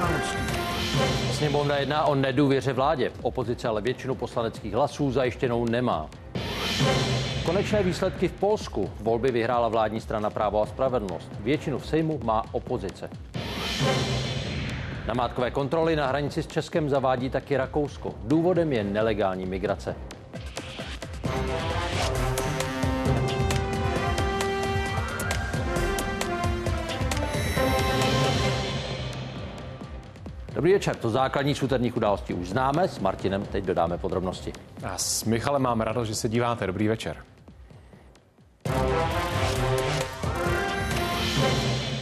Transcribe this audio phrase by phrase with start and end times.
[0.00, 0.36] událostí.
[1.32, 3.12] Sněmovna jedná o nedůvěře vládě.
[3.22, 6.08] Opozice ale většinu poslaneckých hlasů zajištěnou nemá.
[7.44, 8.90] Konečné výsledky v Polsku.
[9.00, 11.30] Volby vyhrála vládní strana Právo a spravedlnost.
[11.40, 13.10] Většinu v Sejmu má opozice.
[15.06, 18.14] Namátkové kontroly na hranici s Českem zavádí taky Rakousko.
[18.24, 19.96] Důvodem je nelegální migrace.
[30.60, 34.52] Dobrý večer, to základní z úterních událostí už známe, s Martinem teď dodáme podrobnosti.
[34.84, 36.66] A s Michalem mám radost, že se díváte.
[36.66, 37.16] Dobrý večer.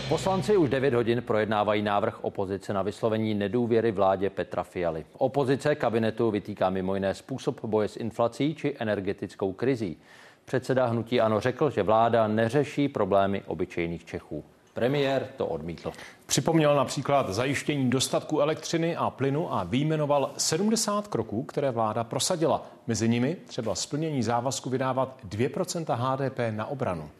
[0.08, 5.04] Poslanci už 9 hodin projednávají návrh opozice na vyslovení nedůvěry vládě Petra Fialy.
[5.18, 9.96] Opozice kabinetu vytýká mimo jiné způsob boje s inflací či energetickou krizí.
[10.44, 14.44] Předseda hnutí Ano řekl, že vláda neřeší problémy obyčejných Čechů.
[14.78, 15.92] Premiér to odmítl.
[16.26, 22.66] Připomněl například zajištění dostatku elektřiny a plynu a výjmenoval 70 kroků, které vláda prosadila.
[22.86, 27.10] Mezi nimi třeba splnění závazku vydávat 2% HDP na obranu.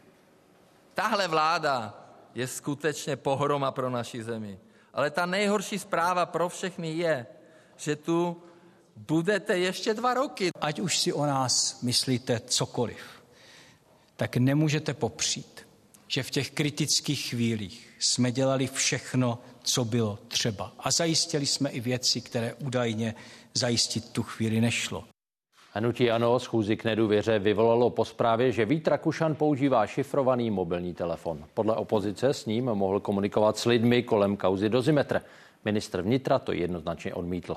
[0.93, 1.93] Tahle vláda
[2.35, 4.59] je skutečně pohroma pro naši zemi.
[4.93, 7.25] Ale ta nejhorší zpráva pro všechny je,
[7.77, 8.37] že tu
[8.95, 10.49] budete ještě dva roky.
[10.61, 13.23] Ať už si o nás myslíte cokoliv,
[14.15, 15.68] tak nemůžete popřít,
[16.09, 20.73] že v těch kritických chvílích jsme dělali všechno, co bylo třeba.
[20.79, 23.15] A zajistili jsme i věci, které údajně
[23.53, 25.03] zajistit tu chvíli nešlo.
[25.73, 31.45] Hnutí Ano schůzi k nedůvěře vyvolalo po zprávě, že Vít Rakušan používá šifrovaný mobilní telefon.
[31.53, 35.21] Podle opozice s ním mohl komunikovat s lidmi kolem kauzy dozimetr.
[35.65, 37.55] Ministr vnitra to jednoznačně odmítl.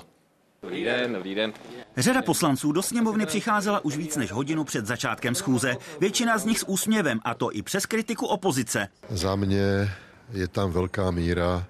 [0.63, 1.53] Dobrý den, dobrý den.
[1.97, 5.77] Řada poslanců do sněmovny přicházela už víc než hodinu před začátkem schůze.
[5.99, 8.87] Většina z nich s úsměvem, a to i přes kritiku opozice.
[9.09, 9.91] Za mě
[10.33, 11.65] je tam velká míra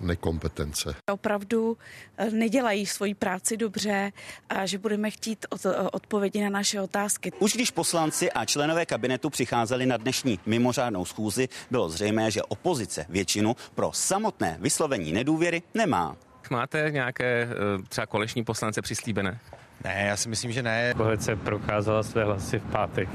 [0.00, 0.94] nekompetence.
[1.12, 1.76] Opravdu
[2.16, 4.12] eh, nedělají svoji práci dobře
[4.48, 5.60] a že budeme chtít od,
[5.92, 7.32] odpovědi na naše otázky.
[7.38, 13.06] Už když poslanci a členové kabinetu přicházeli na dnešní mimořádnou schůzi, bylo zřejmé, že opozice
[13.08, 16.16] většinu pro samotné vyslovení nedůvěry nemá.
[16.50, 19.38] Máte nějaké eh, třeba koleční poslance přislíbené?
[19.84, 20.94] Ne, já si myslím, že ne.
[20.96, 23.08] Koalice prokázala své hlasy v pátek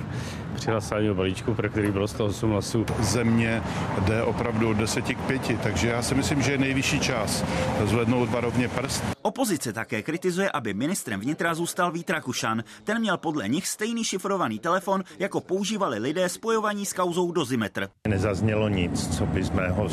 [0.56, 2.86] při hlasování o balíčku, pro který bylo 108 hlasů.
[3.00, 3.62] Země
[4.00, 7.46] jde opravdu od 10 k 5, takže já si myslím, že je nejvyšší čas
[7.86, 9.04] zvednout varovně prst.
[9.22, 12.64] Opozice také kritizuje, aby ministrem vnitra zůstal Vít Rakušan.
[12.84, 17.88] Ten měl podle nich stejný šifrovaný telefon, jako používali lidé spojovaní s kauzou dozimetr.
[18.08, 19.90] Nezaznělo nic, co by z mého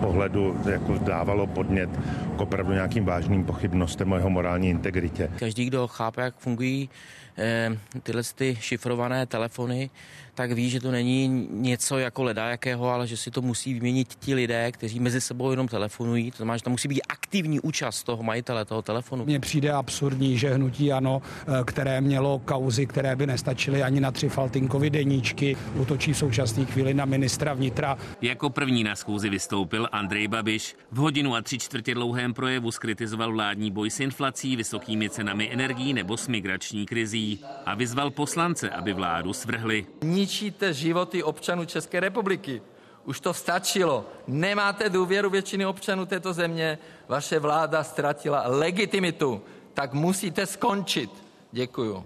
[0.00, 1.90] pohledu jako dávalo podnět
[2.36, 5.30] k opravdu nějakým vážným pochybnostem o jeho morální integritě.
[5.38, 6.90] Každý, kdo chápe, jak fungují
[7.38, 9.90] eh, tyhle ty šifrované telefony,
[10.34, 14.14] tak ví, že to není něco jako leda jakého, ale že si to musí vyměnit
[14.14, 16.30] ti lidé, kteří mezi sebou jenom telefonují.
[16.30, 19.24] To znamená, že tam musí být aktivní účast toho majitele toho telefonu.
[19.24, 24.10] Mně přijde absurdní, že hnutí ano, eh, které mělo kauzy, které by nestačily ani na
[24.10, 27.98] tři Faltinkovi deníčky, útočí v současné chvíli na ministra vnitra.
[28.22, 30.76] Jako první na schůzi vystoupil Andrej Babiš.
[30.90, 35.92] V hodinu a tři čtvrtě dlouhém projevu skritizoval vládní boj s inflací, vysokými cenami energií
[35.92, 39.86] nebo s migrační krizí a vyzval poslance, aby vládu svrhli
[40.24, 42.62] ničíte životy občanů České republiky.
[43.04, 44.08] Už to stačilo.
[44.26, 49.42] Nemáte důvěru většiny občanů této země, vaše vláda ztratila legitimitu,
[49.74, 51.10] tak musíte skončit.
[51.52, 52.04] Děkuju.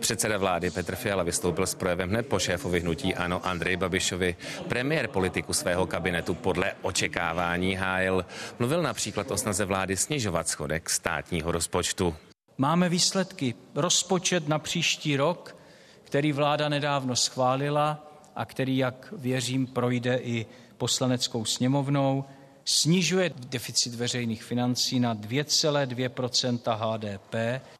[0.00, 4.36] Předseda vlády Petr Fiala vystoupil s projevem hned po šéfovi hnutí Ano Andrej Babišovi.
[4.68, 8.24] Premiér politiku svého kabinetu podle očekávání hájil.
[8.58, 12.14] Mluvil například o snaze vlády snižovat schodek státního rozpočtu.
[12.58, 13.54] Máme výsledky.
[13.74, 15.56] Rozpočet na příští rok,
[16.04, 18.06] který vláda nedávno schválila
[18.36, 20.46] a který, jak věřím, projde i
[20.78, 22.24] poslaneckou sněmovnou,
[22.64, 27.34] snižuje deficit veřejných financí na 2,2% HDP.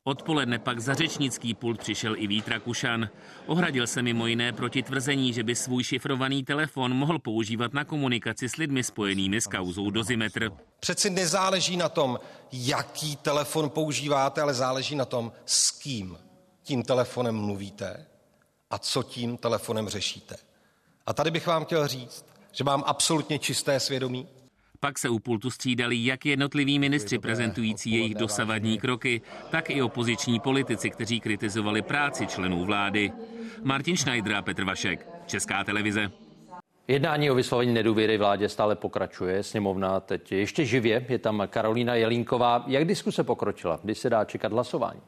[0.05, 3.09] Odpoledne pak za řečnický pult přišel i Vít Rakušan.
[3.47, 8.48] Ohradil se mimo jiné proti tvrzení, že by svůj šifrovaný telefon mohl používat na komunikaci
[8.48, 10.51] s lidmi spojenými s kauzou dozimetr.
[10.81, 12.21] Přeci nezáleží na tom,
[12.53, 16.19] jaký telefon používáte, ale záleží na tom, s kým
[16.63, 18.07] tím telefonem mluvíte
[18.71, 20.36] a co tím telefonem řešíte.
[21.07, 24.28] A tady bych vám chtěl říct, že mám absolutně čisté svědomí,
[24.80, 30.41] pak se u pultu střídali jak jednotliví ministři prezentující jejich dosavadní kroky, tak i opoziční
[30.41, 33.12] politici, kteří kritizovali práci členů vlády.
[33.62, 36.10] Martin Schneider a Petr Vašek, Česká televize.
[36.88, 39.42] Jednání o vyslovení nedůvěry vládě stále pokračuje.
[39.42, 41.06] Sněmovna teď ještě živě.
[41.09, 42.65] Je tam Karolína Jelínková.
[42.66, 43.80] Jak diskuse pokročila?
[43.82, 45.00] Kdy se dá čekat hlasování?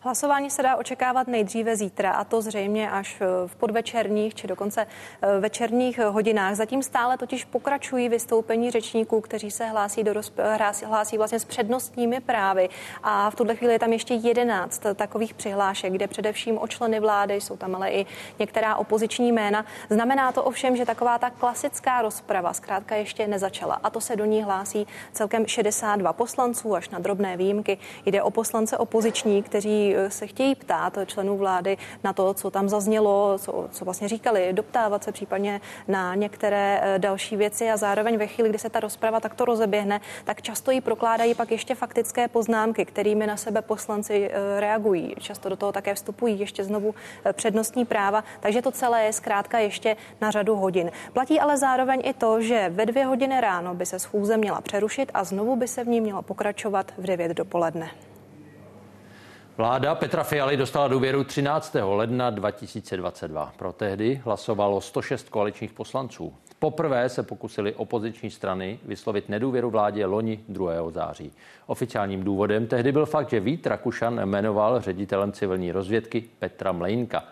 [0.00, 4.86] Hlasování se dá očekávat nejdříve zítra, a to zřejmě až v podvečerních či dokonce
[5.22, 6.54] eh, večerních hodinách.
[6.54, 12.20] Zatím stále totiž pokračují vystoupení řečníků, kteří se hlásí, do rozp- hlásí vlastně s přednostními
[12.20, 12.68] právy.
[13.02, 17.34] A v tuhle chvíli je tam ještě 11 takových přihlášek, kde především o členy vlády,
[17.34, 18.06] jsou tam ale i
[18.38, 19.64] některá opoziční jména.
[19.90, 23.80] Znamená to ovšem, že taková ta klasická rozprava zkrátka ještě nezačala.
[23.82, 27.78] A to se do ní hlásí celkem 62 poslanců, až na drobné výjimky.
[28.06, 32.68] Jde o poslance opoziční, kteří eh, se chtějí ptát členů vlády na to, co tam
[32.68, 38.18] zaznělo, co, co vlastně říkali, doptávat se případně na některé eh, další věci a zároveň
[38.18, 42.28] ve chvíli, kdy se ta rozprava takto rozeběhne, tak často ji prokládají pak ještě faktické
[42.28, 45.14] poznámky, kterými na sebe poslanci eh, reagují.
[45.18, 46.94] Často do toho také vstupují ještě znovu
[47.32, 50.90] přednostní práva, takže to celé je zkrátka ještě na řadu hodin.
[51.12, 55.10] Platí ale zároveň i to, že ve dvě hodiny ráno by se schůze měla přerušit
[55.14, 58.07] a znovu by se v ní mělo pokračovat v 9 dopoledne.
[59.58, 61.76] Vláda Petra Fialy dostala důvěru 13.
[61.82, 63.52] ledna 2022.
[63.56, 66.34] Pro tehdy hlasovalo 106 koaličních poslanců.
[66.58, 70.90] Poprvé se pokusili opoziční strany vyslovit nedůvěru vládě loni 2.
[70.90, 71.32] září.
[71.66, 77.24] Oficiálním důvodem tehdy byl fakt, že Vít Rakušan jmenoval ředitelem civilní rozvědky Petra Mlejnka.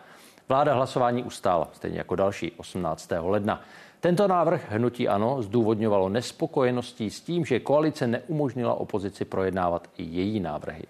[0.49, 3.12] Vláda hlasování ustála, stejně jako další 18.
[3.20, 3.61] ledna.
[4.00, 10.40] Tento návrh hnutí ANO zdůvodňovalo nespokojeností s tím, že koalice neumožnila opozici projednávat i její
[10.40, 10.82] návrhy.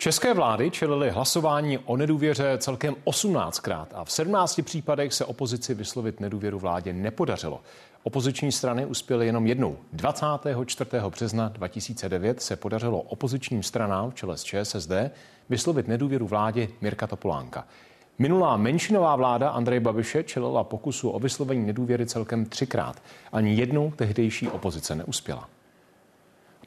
[0.00, 6.20] České vlády čelily hlasování o nedůvěře celkem 18krát a v 17 případech se opozici vyslovit
[6.20, 7.60] nedůvěru vládě nepodařilo.
[8.02, 9.76] Opoziční strany uspěly jenom jednou.
[9.92, 10.90] 24.
[11.08, 14.92] března 2009 se podařilo opozičním stranám v čele s ČSSD
[15.48, 17.64] vyslovit nedůvěru vládě Mirka Topolánka.
[18.18, 23.02] Minulá menšinová vláda Andreje Babiše čelila pokusu o vyslovení nedůvěry celkem třikrát.
[23.32, 25.48] Ani jednou tehdejší opozice neuspěla.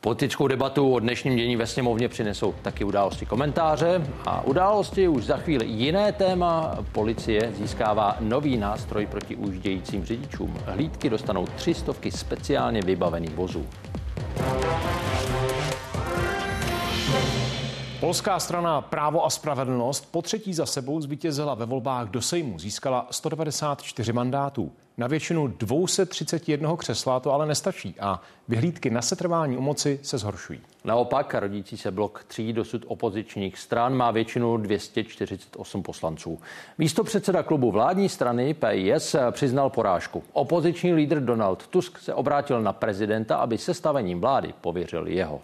[0.03, 5.38] Politickou debatu o dnešním dění ve sněmovně přinesou taky události komentáře a události už za
[5.38, 6.77] chvíli jiné téma.
[6.91, 10.57] Policie získává nový nástroj proti ujíždějícím řidičům.
[10.65, 13.65] Hlídky dostanou tři stovky speciálně vybavených vozů.
[17.99, 22.59] Polská strana Právo a spravedlnost po třetí za sebou zvítězila ve volbách do Sejmu.
[22.59, 24.71] Získala 194 mandátů.
[24.98, 30.60] Na většinu 231 křesla to ale nestačí a vyhlídky na setrvání u moci se zhoršují.
[30.84, 36.40] Naopak rodící se blok tří dosud opozičních stran má většinu 248 poslanců.
[36.78, 40.24] Místo předseda klubu vládní strany PIS přiznal porážku.
[40.34, 45.42] Opoziční lídr Donald Tusk se obrátil na prezidenta, aby sestavením vlády pověřil jeho.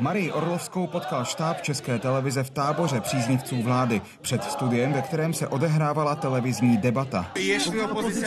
[0.00, 5.48] Marii Orlovskou potkal štáb České televize v táboře příznivců vlády před studiem, ve kterém se
[5.48, 7.26] odehrávala televizní debata.
[7.38, 8.26] Jestli opozice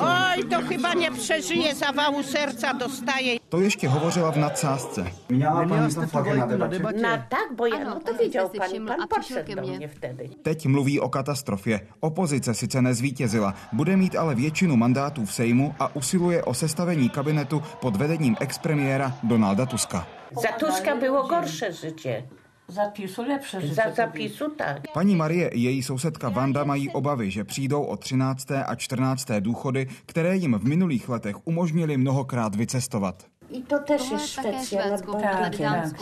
[0.00, 3.38] Oj, to chyba nepřežije, zavalu srdca dostaje.
[3.48, 5.12] To ještě hovořila v nadsázce.
[5.28, 6.00] Měla paní to
[6.34, 6.98] na debatě?
[7.02, 9.20] Na tak, bo já, no to viděl pan, pan
[9.54, 10.30] do mě vtedy.
[10.42, 11.80] Teď mluví o katastrofě.
[12.00, 17.62] Opozice sice nezvítězila, bude mít ale většinu mandátů v Sejmu a usiluje o sestavení kabinetu
[17.80, 20.17] pod vedením expremiéra Donalda Tuska.
[20.36, 22.22] Za Tuska bylo gorsze życie.
[22.68, 23.74] Zapisu lepsze życie.
[23.74, 24.92] Za zapisu tak.
[24.92, 28.50] Paní Marie i její sousedka Vanda mají obavy, že přijdou o 13.
[28.66, 29.28] a 14.
[29.40, 33.26] důchody, které jim v minulých letech umožnili mnohokrát vycestovat.
[33.50, 35.92] I to też jest Szwecja nad Bałtykiem.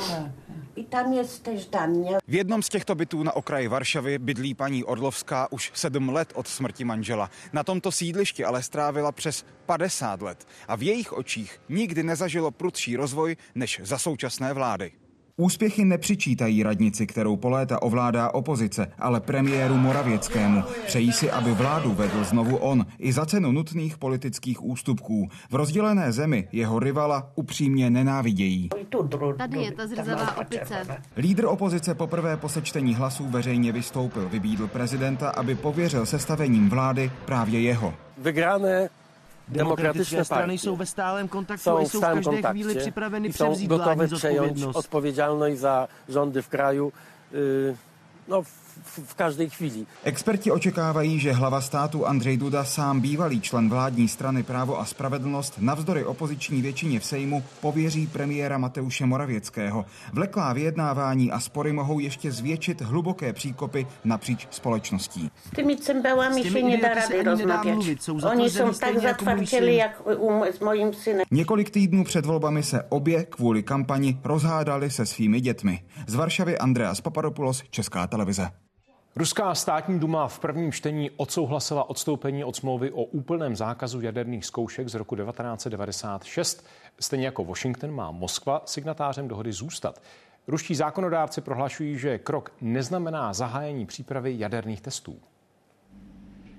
[0.76, 1.68] I tam jest też.
[2.28, 6.48] V jednom z těchto bytů na okraji Varšavy bydlí paní Orlovská už sedm let od
[6.48, 7.30] smrti manžela.
[7.52, 12.96] Na tomto sídlišti ale strávila přes 50 let a v jejich očích nikdy nezažilo prudší
[12.96, 14.92] rozvoj než za současné vlády.
[15.38, 20.62] Úspěchy nepřičítají radnici, kterou po léta ovládá opozice, ale premiéru Moravěckému.
[20.86, 25.28] Přejí si, aby vládu vedl znovu on, i za cenu nutných politických ústupků.
[25.50, 28.68] V rozdělené zemi jeho rivala upřímně nenávidějí.
[29.38, 30.86] Tady je ta zrzavá opice.
[31.16, 34.28] Lídr opozice poprvé po sečtení hlasů veřejně vystoupil.
[34.28, 37.94] Vybídl prezidenta, aby pověřil sestavením vlády právě jeho.
[38.18, 38.88] Vygrané
[39.48, 43.28] Demokratyczne strony są we stałym kontakcie, są, w są w stałym w każdej chwili przyprawione
[43.28, 46.92] i są gotowe przejąć odpowiedzialność za rządy w kraju.
[47.32, 47.74] Y,
[48.28, 48.42] no,
[48.84, 49.86] w każdej chwili.
[50.04, 55.54] Experti očekávají, že hlava státu Andřej Duda, sám bývalý člen vládní strany Právo a spravedlnost,
[55.58, 59.84] navzdory opoziční většině v Sejmu pověří premiéra Mateuše Moravěckého.
[60.12, 65.30] Vleklá vyjednávání a spory mohou ještě zvětšit hluboké příkopy napříč společností.
[66.66, 67.62] Nie da idiotami se rady nedá
[68.00, 69.64] jsou to Oni są tak jako syn.
[69.64, 71.24] jak u, s moim synem.
[71.30, 75.82] Několik týdnů před volbami se obě kvůli kampani rozhádali se svými dětmi.
[76.06, 78.65] Z Varšavy Andreas Papadopoulos, Česká televize.
[79.18, 84.88] Ruská státní duma v prvním čtení odsouhlasila odstoupení od smlouvy o úplném zákazu jaderných zkoušek
[84.88, 86.66] z roku 1996.
[87.00, 90.02] Stejně jako Washington má Moskva signatářem dohody zůstat.
[90.46, 95.18] Ruští zákonodárci prohlašují, že krok neznamená zahájení přípravy jaderných testů.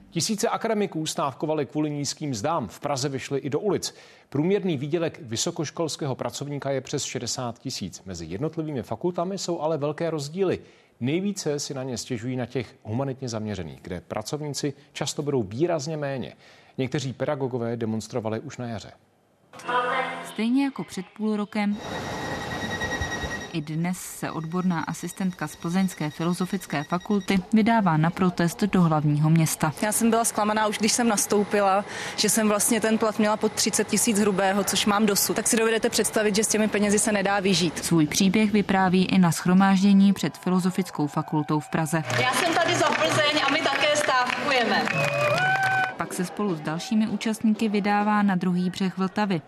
[0.10, 2.68] Tisíce akademiků stávkovali kvůli nízkým zdám.
[2.68, 3.96] V Praze vyšli i do ulic.
[4.30, 8.04] Průměrný výdělek vysokoškolského pracovníka je přes 60 tisíc.
[8.04, 10.60] Mezi jednotlivými fakultami jsou ale velké rozdíly.
[11.00, 16.34] Nejvíce si na ně stěžují na těch humanitně zaměřených, kde pracovníci často berou výrazně méně.
[16.78, 18.92] Někteří pedagogové demonstrovali už na jaře.
[20.26, 21.78] Stejně jako před půl rokem
[23.58, 29.74] i dnes se odborná asistentka z Plzeňské filozofické fakulty vydává na protest do hlavního města.
[29.82, 31.86] Já jsem byla zklamaná už, když jsem nastoupila,
[32.16, 35.36] že jsem vlastně ten plat měla pod 30 tisíc hrubého, což mám dosud.
[35.36, 37.86] Tak si dovedete představit, že s těmi penězi se nedá vyžít.
[37.86, 42.04] Svůj příběh vypráví i na schromáždění před Filozofickou fakultou v Praze.
[42.22, 44.84] Já jsem tady za Plzeň a my také stávkujeme.
[45.98, 49.42] Pak se spolu s dalšími účastníky vydává na druhý břeh Vltavy.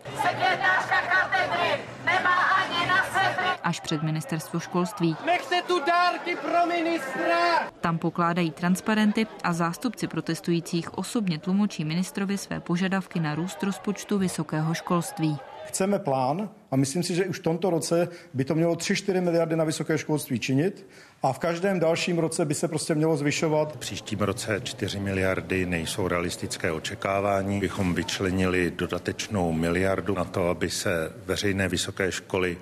[3.70, 5.16] Až před ministerstvo školství.
[5.26, 7.72] Nechte tu dárky pro ministra!
[7.82, 14.74] Tam pokládají transparenty a zástupci protestujících osobně tlumočí ministrovi své požadavky na růst rozpočtu vysokého
[14.74, 15.38] školství.
[15.66, 19.56] Chceme plán a myslím si, že už v tomto roce by to mělo 3-4 miliardy
[19.56, 20.88] na vysoké školství činit
[21.24, 23.76] a v každém dalším roce by se prostě mělo zvyšovat.
[23.76, 27.60] V příštím roce 4 miliardy nejsou realistické očekávání.
[27.60, 32.58] Bychom vyčlenili dodatečnou miliardu na to, aby se veřejné vysoké školy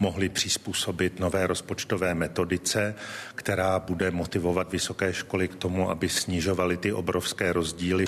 [0.00, 2.94] mohli přizpůsobit nové rozpočtové metodice,
[3.34, 8.04] která bude motivovat vysoké školy k tomu, aby snižovaly ty obrovské rozdíly.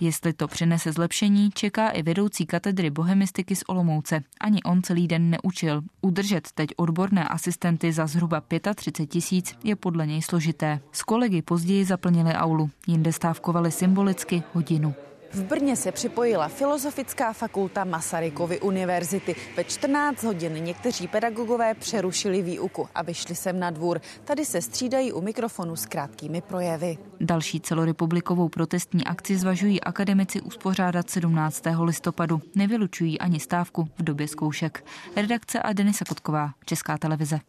[0.00, 4.22] Jestli to přinese zlepšení, čeká i vedoucí katedry bohemistiky z Olomouce.
[4.40, 5.82] Ani on celý den neučil.
[6.00, 8.42] Udržet teď odborné asistenty za zhruba
[8.74, 10.80] 35 tisíc je podle něj složité.
[10.92, 14.94] S kolegy později zaplnili aulu, jinde stávkovali symbolicky hodinu.
[15.34, 19.34] V Brně se připojila Filozofická fakulta Masarykovy univerzity.
[19.56, 24.00] Ve 14 hodin někteří pedagogové přerušili výuku a vyšli sem na dvůr.
[24.24, 26.98] Tady se střídají u mikrofonu s krátkými projevy.
[27.20, 31.62] Další celorepublikovou protestní akci zvažují akademici uspořádat 17.
[31.82, 32.40] listopadu.
[32.54, 34.84] Nevylučují ani stávku v době zkoušek.
[35.16, 37.40] Redakce a Denisa Kotková, Česká televize.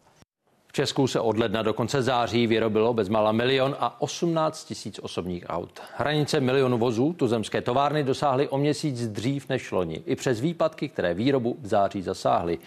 [0.76, 5.80] Česku se od ledna do konce září vyrobilo bezmála milion a 18 tisíc osobních aut.
[5.96, 11.14] Hranice milionu vozů tuzemské továrny dosáhly o měsíc dřív než loni, i přes výpadky, které
[11.14, 12.58] výrobu v září zasáhly.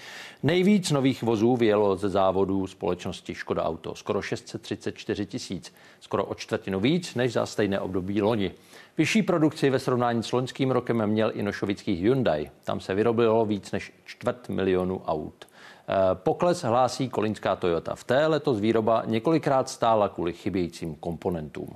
[0.44, 6.80] Nejvíc nových vozů vyjelo ze závodů společnosti Škoda Auto, skoro 634 tisíc, skoro o čtvrtinu
[6.80, 8.52] víc než za stejné období loni.
[8.98, 12.52] Vyšší produkci ve srovnání s loňským rokem měl i nošovický Hyundai.
[12.64, 15.48] Tam se vyrobilo víc než čtvrt milionu aut.
[15.90, 17.96] Eh, pokles hlásí kolínská Toyota.
[17.96, 21.68] V té letos výroba několikrát stála kvůli chybějícím komponentům.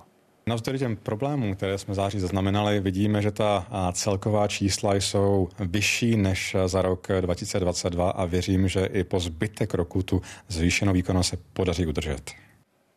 [0.47, 6.55] Navzdory těm problémům, které jsme září zaznamenali, vidíme, že ta celková čísla jsou vyšší než
[6.65, 11.85] za rok 2022 a věřím, že i po zbytek roku tu zvýšenou výkonnost se podaří
[11.85, 12.31] udržet.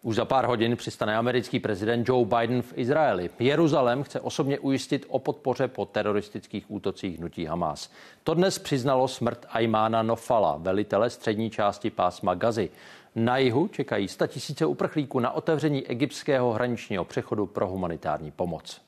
[0.04, 3.30] Už za pár hodin přistane americký prezident Joe Biden v Izraeli.
[3.38, 7.90] Jeruzalém chce osobně ujistit o podpoře po teroristických útocích hnutí Hamas.
[8.24, 12.70] To dnes přiznalo smrt Aymána Nofala, velitele střední části pásma Gazy.
[13.14, 18.83] Na jihu čekají tisíce uprchlíků na otevření egyptského hraničního přechodu pro humanitární pomoc.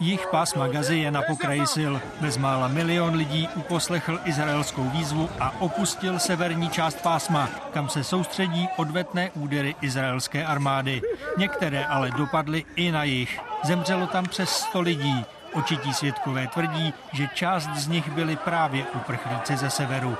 [0.00, 1.92] Jich pásma Gazy je na pokraji sil.
[2.20, 9.30] Bezmála milion lidí uposlechl izraelskou výzvu a opustil severní část pásma, kam se soustředí odvetné
[9.30, 11.02] údery izraelské armády.
[11.38, 13.40] Některé ale dopadly i na jich.
[13.64, 15.24] Zemřelo tam přes 100 lidí.
[15.52, 20.16] Očití svědkové tvrdí, že část z nich byli právě uprchlíci ze severu.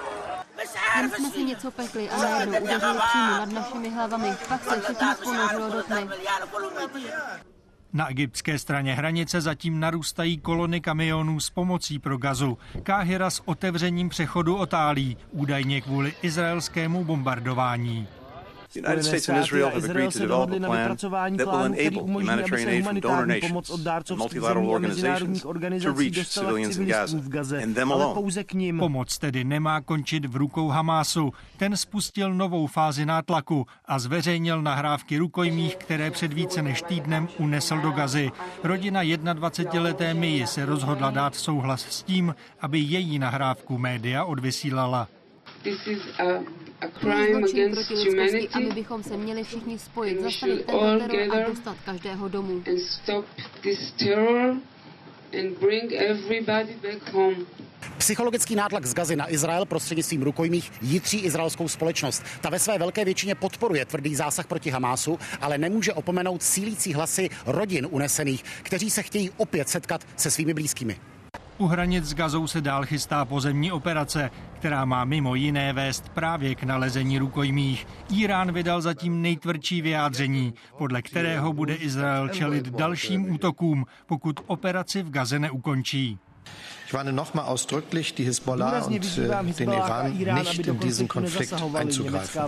[0.97, 4.37] Jen jsme si něco pekli a najednou udeřili přímo nad našimi hlavami.
[4.49, 6.09] Pak se všechno ponořilo do tmy.
[7.97, 12.59] Na egyptské straně hranice zatím narůstají kolony kamionů s pomocí pro gazu.
[12.83, 18.09] Káhira s otevřením přechodu otálí, údajně kvůli izraelskému bombardování.
[18.79, 23.71] Spojené státy a Izrael se dohodli na vypracování plánu, který umožní, aby se humanitární pomoc
[23.71, 28.79] od dárcovských zemí a mezinárodních organizací dostala k civilistům v Gaze, ale pouze k ním.
[28.79, 31.33] Pomoc tedy nemá končit v rukou Hamásu.
[31.57, 37.79] Ten spustil novou fázi nátlaku a zveřejnil nahrávky rukojmích, které před více než týdnem unesl
[37.79, 38.31] do Gazy.
[38.65, 45.09] Rodina 21-leté Mii se rozhodla dát souhlas s tím, aby její nahrávku média odvysílala.
[45.67, 46.47] This is a
[47.01, 51.77] zločin proti lidskosti a my bychom se měli všichni spojit, zastavit tento teror a dostat
[51.85, 52.63] každého domů.
[57.99, 62.23] Psychologický nátlak z Gazy na Izrael prostřednictvím rukojmích jitří izraelskou společnost.
[62.41, 67.29] Ta ve své velké většině podporuje tvrdý zásah proti Hamásu, ale nemůže opomenout sílící hlasy
[67.47, 70.97] rodin unesených, kteří se chtějí opět setkat se svými blízkými.
[71.59, 76.55] U hranic s Gazou se dál chystá pozemní operace, která má mimo jiné vést právě
[76.55, 77.87] k nalezení rukojmích.
[78.11, 85.11] Irán vydal zatím nejtvrdší vyjádření, podle kterého bude Izrael čelit dalším útokům, pokud operaci v
[85.11, 86.19] Gaze neukončí.
[86.87, 92.41] Ich warne nochmal ausdrücklich die Hisbollah und äh, den Iran nicht in diesen Konflikt einzugreifen.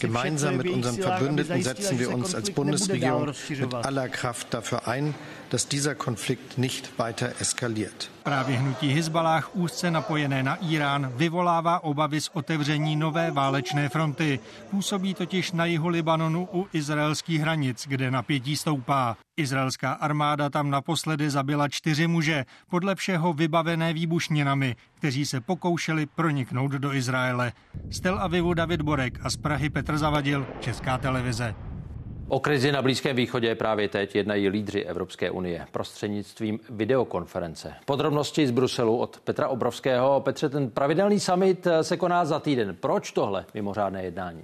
[0.00, 5.14] Gemeinsam mit unseren Verbündeten setzen wir uns als Bundesregierung mit aller Kraft dafür ein,
[5.50, 8.10] dass dieser Konflikt nicht weiter eskaliert.
[8.22, 14.40] Právě hnutí Hezbalách úzce napojené na Irán vyvolává obavy z otevření nové válečné fronty.
[14.70, 19.16] Působí totiž na jihu Libanonu u izraelských hranic, kde napětí stoupá.
[19.36, 26.70] Izraelská armáda tam naposledy zabila čtyři muže, podle všeho vybavené výbušninami, kteří se pokoušeli proniknout
[26.70, 27.52] do Izraele.
[27.90, 31.54] Z Tel Avivu David Borek a z Prahy Petr Zavadil, Česká televize.
[32.28, 37.74] O krizi na Blízkém východě právě teď jednají lídři Evropské unie prostřednictvím videokonference.
[37.84, 40.20] Podrobnosti z Bruselu od Petra Obrovského.
[40.20, 42.76] Petře, ten pravidelný summit se koná za týden.
[42.80, 44.42] Proč tohle mimořádné jednání?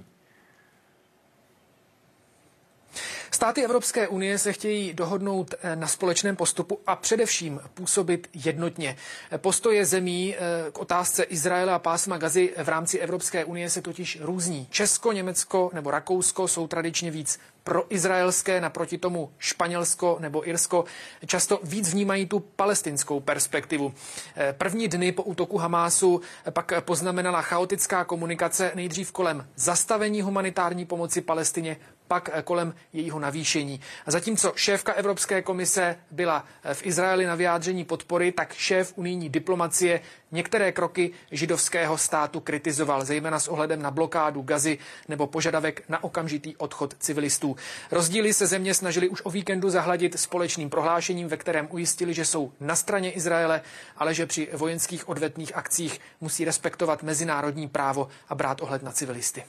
[3.37, 8.97] Státy Evropské unie se chtějí dohodnout eh, na společném postupu a především působit jednotně.
[9.37, 14.17] Postoje zemí eh, k otázce Izraela a pásma Gazy v rámci Evropské unie se totiž
[14.21, 14.67] různí.
[14.69, 20.85] Česko, Německo nebo Rakousko jsou tradičně víc pro izraelské, naproti tomu Španělsko nebo Irsko
[21.25, 23.93] často víc vnímají tu palestinskou perspektivu.
[24.35, 31.21] Eh, první dny po útoku Hamásu pak poznamenala chaotická komunikace nejdřív kolem zastavení humanitární pomoci
[31.21, 31.77] Palestině,
[32.07, 33.79] pak eh, kolem jejího navýšení.
[34.05, 39.29] A zatímco šéfka Evropské komise byla eh, v Izraeli na vyjádření podpory, tak šéf unijní
[39.29, 46.03] diplomacie některé kroky židovského státu kritizoval, zejména s ohledem na blokádu Gazy nebo požadavek na
[46.03, 47.55] okamžitý odchod civilistů.
[47.91, 52.51] Rozdíly se země snažili už o víkendu zahladit společným prohlášením, ve kterém ujistili, že jsou
[52.59, 53.61] na straně Izraele,
[53.97, 59.43] ale že při vojenských odvetných akcích musí respektovat mezinárodní právo a brát ohled na civilisty.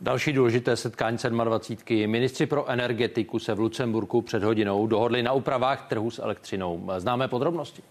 [0.00, 2.10] Další důležité setkání 27.
[2.10, 6.88] Ministři pro energetiku se v Lucemburku před hodinou dohodli na úpravách trhu s elektřinou.
[6.98, 7.82] Známe podrobnosti?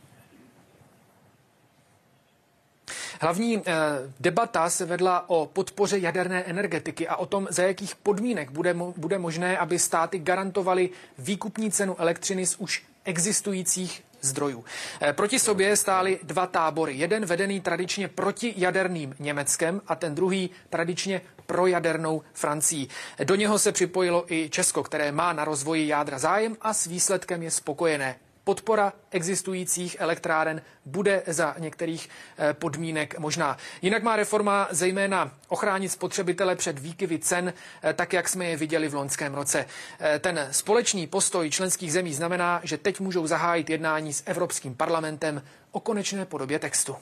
[3.21, 3.73] Hlavní eh,
[4.19, 9.19] debata se vedla o podpoře jaderné energetiky a o tom, za jakých podmínek bude, bude
[9.19, 14.65] možné, aby státy garantovaly výkupní cenu elektřiny z už existujících zdrojů.
[15.01, 16.93] Eh, proti sobě stály dva tábory.
[16.97, 22.87] Jeden vedený tradičně proti jaderným Německem a ten druhý tradičně pro jadernou Francii.
[23.23, 27.43] Do něho se připojilo i Česko, které má na rozvoji jádra zájem a s výsledkem
[27.43, 33.57] je spokojené podpora existujících elektráren bude za některých eh, podmínek možná.
[33.81, 37.53] Jinak má reforma zejména ochránit spotřebitele před výkyvy cen,
[37.83, 39.65] eh, tak jak jsme je viděli v loňském roce.
[39.99, 45.41] Eh, ten společný postoj členských zemí znamená, že teď můžou zahájit jednání s Evropským parlamentem
[45.71, 46.95] o konečné podobě textu.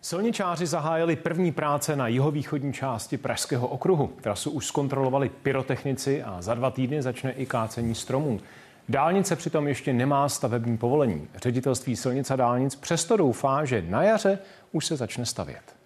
[0.00, 4.12] Silničáři zahájili první práce na jihovýchodní části Pražského okruhu.
[4.20, 8.40] Trasu už zkontrolovali pyrotechnici a za dva týdny začne i kácení stromů.
[8.88, 11.28] Dálnice přitom ještě nemá stavební povolení.
[11.34, 14.38] Ředitelství silnic a dálnic přesto doufá, že na jaře
[14.72, 15.76] už se začne stavět.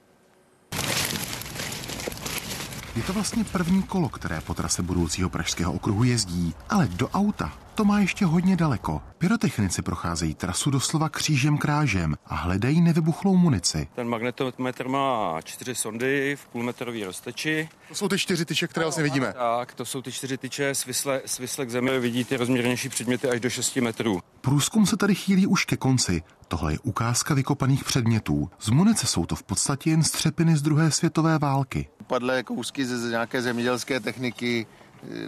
[2.96, 7.52] Je to vlastně první kolo, které po trase budoucího pražského okruhu jezdí, ale do auta
[7.78, 9.02] to má ještě hodně daleko.
[9.18, 13.88] Pyrotechnici procházejí trasu doslova křížem krážem a hledají nevybuchlou munici.
[13.94, 17.68] Ten magnetometr má čtyři sondy v půlmetrový rozteči.
[17.88, 19.34] To jsou ty čtyři tyče, které vlastně vidíme.
[19.38, 22.00] Tak, to jsou ty čtyři tyče svisle, svisle k zemi.
[22.00, 24.20] Vidíte rozměrnější předměty až do 6 metrů.
[24.40, 26.22] Průzkum se tady chýlí už ke konci.
[26.48, 28.50] Tohle je ukázka vykopaných předmětů.
[28.60, 31.88] Z munice jsou to v podstatě jen střepiny z druhé světové války.
[32.00, 34.66] Upadlé kousky ze nějaké zemědělské techniky,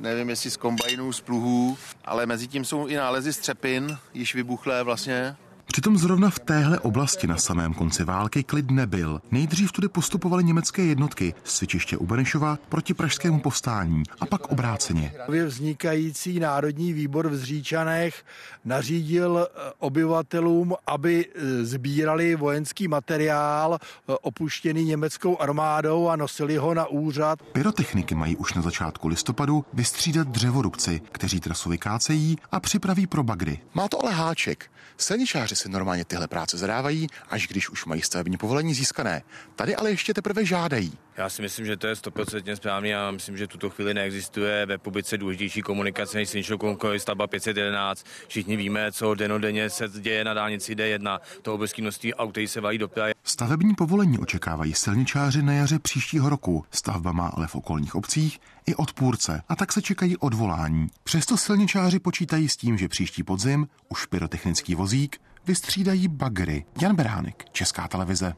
[0.00, 4.82] nevím jestli z kombajnů, z pluhů, ale mezi tím jsou i nálezy střepin, již vybuchlé
[4.82, 5.36] vlastně.
[5.72, 9.20] Přitom zrovna v téhle oblasti na samém konci války klid nebyl.
[9.30, 15.12] Nejdřív tudy postupovaly německé jednotky z cvičiště u Benešova proti pražskému povstání a pak obráceně.
[15.46, 18.24] Vznikající Národní výbor v Zříčanech
[18.64, 26.74] nařídil eh, obyvatelům, aby eh, sbírali vojenský materiál eh, opuštěný německou armádou a nosili ho
[26.74, 27.42] na úřad.
[27.42, 33.58] Pyrotechniky mají už na začátku listopadu vystřídat dřevorubci, kteří trasu vykácejí a připraví pro bagry.
[33.74, 34.70] Má to ale háček.
[34.96, 39.22] Silničáři si normálně tyhle práce zadávají, až když už mají stavební povolení získané.
[39.56, 40.92] Tady ale ještě teprve žádají.
[41.16, 44.70] Já si myslím, že to je stoprocentně správně a myslím, že tuto chvíli neexistuje v
[44.70, 48.06] republice důležitější komunikace než silničnou konkurenci stavba 511.
[48.28, 51.20] Všichni víme, co denodenně se děje na dálnici D1.
[51.42, 53.12] To obrovské množství aut, který se valí do Prahy.
[53.24, 56.64] Stavební povolení očekávají silničáři na jaře příštího roku.
[56.70, 60.86] Stavba má ale v okolních obcích i odpůrce a tak se čekají odvolání.
[61.04, 66.64] Přesto silničáři počítají s tím, že příští podzim už pyrotechnický vozík vystřídají bagry.
[66.82, 68.34] Jan Beránek, Česká televize.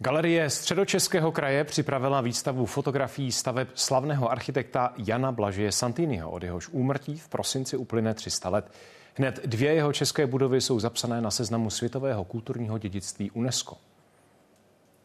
[0.00, 7.18] Galerie Středočeského kraje připravila výstavu fotografií staveb slavného architekta Jana Blažeje Santiniho, od jehož úmrtí
[7.18, 8.72] v prosinci uplyne 300 let.
[9.14, 13.76] Hned dvě jeho české budovy jsou zapsané na seznamu světového kulturního dědictví UNESCO.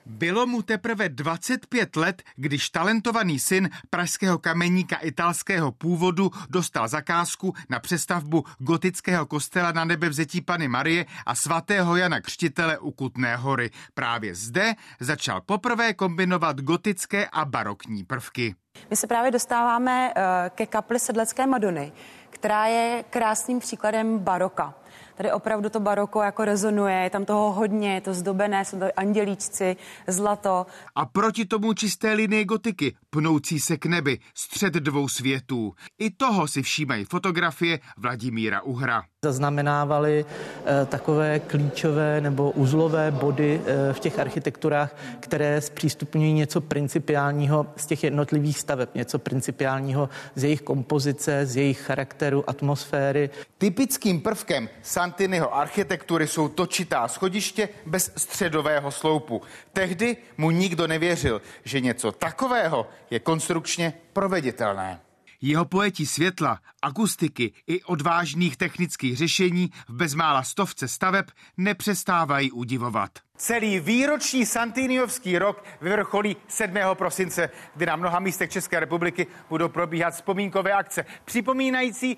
[0.06, 7.80] Bylo mu teprve 25 let, když talentovaný syn pražského kameníka italského původu dostal zakázku na
[7.80, 13.70] přestavbu gotického kostela na nebevzetí Pany Marie a svatého Jana Křtitele u Kutné hory.
[13.94, 18.56] Právě zde začal poprvé kombinovat gotické a barokní prvky.
[18.90, 21.92] My se právě dostáváme eh, ke kapli Sedlecké Madony,
[22.30, 24.74] která je krásným příkladem baroka.
[25.16, 28.86] Tady opravdu to baroko jako rezonuje, je tam toho hodně, je to zdobené, jsou to
[28.96, 29.76] andělíčci,
[30.08, 30.66] zlato.
[30.96, 35.74] A proti tomu čisté linie gotiky, pnoucí se k nebi, střed dvou světů.
[36.00, 39.04] I toho si všímají fotografie Vladimíra Uhra.
[39.24, 40.26] Zaznamenávali
[40.66, 47.86] e, takové klíčové nebo uzlové body e, v těch architekturách, které zpřístupňují něco principiálního z
[47.86, 53.30] těch jednotlivých staveb, něco principiálního z jejich kompozice, z jejich charakteru, atmosféry.
[53.58, 59.42] Typickým prvkem Santiniho architektury jsou točitá schodiště bez středového sloupu.
[59.74, 65.00] Tehdy mu nikdo nevěřil, že něco takového je konstrukčně proveditelné.
[65.46, 71.26] Jeho pojetí světla, akustiky i odvážných technických řešení v bezmála stovce staveb
[71.58, 73.12] nepřestávají udivovat.
[73.38, 76.78] Celý výroční Santiniovský rok vyvrcholí 7.
[76.94, 82.18] prosince, kdy na mnoha místech České republiky budou probíhat vzpomínkové akce, připomínající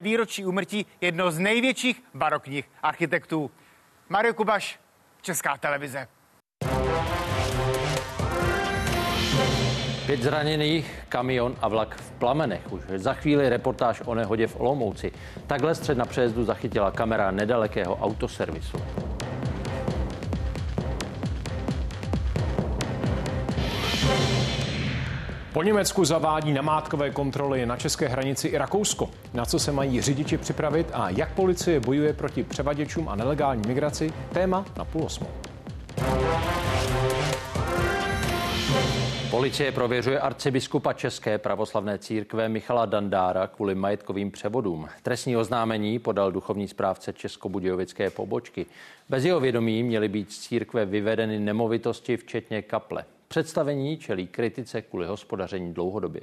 [0.00, 3.50] výročí úmrtí jednoho z největších barokních architektů.
[4.08, 4.80] Mario Kubaš,
[5.22, 6.08] Česká televize.
[10.06, 12.72] Pět zraněných, kamion a vlak v plamenech.
[12.72, 15.12] Už za chvíli reportáž o nehodě v Olomouci.
[15.46, 18.76] Takhle střed na přejezdu zachytila kamera nedalekého autoservisu.
[25.52, 29.10] Po Německu zavádí namátkové kontroly na české hranici i Rakousko.
[29.34, 34.12] Na co se mají řidiči připravit a jak policie bojuje proti převaděčům a nelegální migraci?
[34.32, 35.28] Téma na půl osmou.
[39.30, 44.88] Policie prověřuje arcibiskupa České pravoslavné církve Michala Dandára kvůli majetkovým převodům.
[45.02, 48.66] Trestní oznámení podal duchovní správce Českobudějovické pobočky.
[49.08, 53.04] Bez jeho vědomí měly být z církve vyvedeny nemovitosti, včetně kaple.
[53.28, 56.22] Představení čelí kritice kvůli hospodaření dlouhodobě.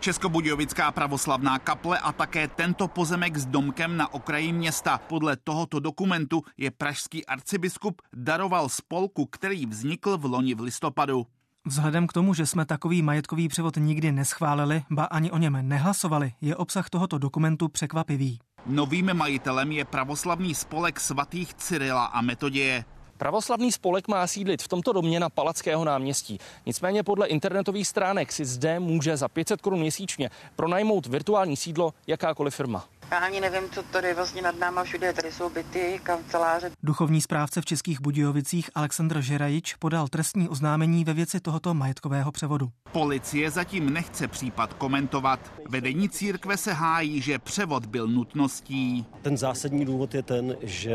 [0.00, 4.98] Českobudějovická pravoslavná kaple a také tento pozemek s domkem na okraji města.
[4.98, 11.26] Podle tohoto dokumentu je pražský arcibiskup daroval spolku, který vznikl v loni v listopadu.
[11.66, 16.32] Vzhledem k tomu, že jsme takový majetkový převod nikdy neschválili, ba ani o něm nehlasovali,
[16.40, 18.38] je obsah tohoto dokumentu překvapivý.
[18.66, 22.84] Novým majitelem je pravoslavný spolek svatých Cyrila a Metoděje.
[23.16, 26.38] Pravoslavný spolek má sídlit v tomto domě na Palackého náměstí.
[26.66, 32.54] Nicméně podle internetových stránek si zde může za 500 korun měsíčně pronajmout virtuální sídlo jakákoliv
[32.54, 32.84] firma.
[33.12, 36.70] Já ani nevím, co tady vlastně nad náma všude Tady jsou byty, kanceláře.
[36.82, 42.68] Duchovní správce v Českých Budějovicích Aleksandr Žerajič podal trestní oznámení ve věci tohoto majetkového převodu.
[42.92, 45.52] Policie zatím nechce případ komentovat.
[45.68, 49.06] Vedení církve se hájí, že převod byl nutností.
[49.22, 50.94] Ten zásadní důvod je ten, že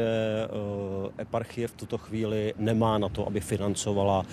[1.18, 4.26] eh, eparchie v tuto chvíli nemá na to, aby financovala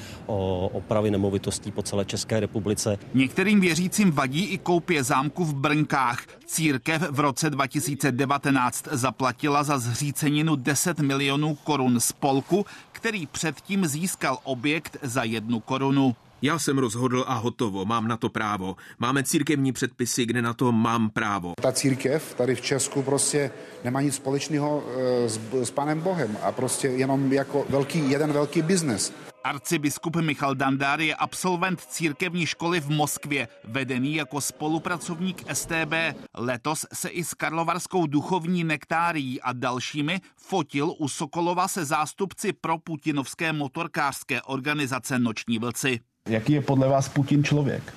[0.72, 2.98] opravy nemovitostí po celé České republice.
[3.14, 6.26] Některým věřícím vadí i koupě zámku v Brnkách.
[6.46, 14.96] Církev v roce 2019 zaplatila za zříceninu 10 milionů korun spolku, který předtím získal objekt
[15.02, 16.16] za jednu korunu.
[16.42, 18.76] Já jsem rozhodl a hotovo, mám na to právo.
[18.98, 21.52] Máme církevní předpisy, kde na to mám právo.
[21.62, 23.50] Ta církev tady v Česku prostě
[23.84, 28.62] nemá nic společného eh, s, s Panem Bohem a prostě jenom jako velký, jeden velký
[28.62, 29.12] biznes.
[29.44, 35.92] Arcibiskup Michal Dandár je absolvent církevní školy v Moskvě, vedený jako spolupracovník STB.
[36.34, 42.78] Letos se i s Karlovarskou duchovní nektárií a dalšími fotil u Sokolova se zástupci pro
[42.78, 46.00] putinovské motorkářské organizace Noční vlci.
[46.28, 47.94] Jaký je podle vás Putin člověk?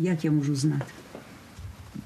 [0.00, 0.86] Já tě můžu znát.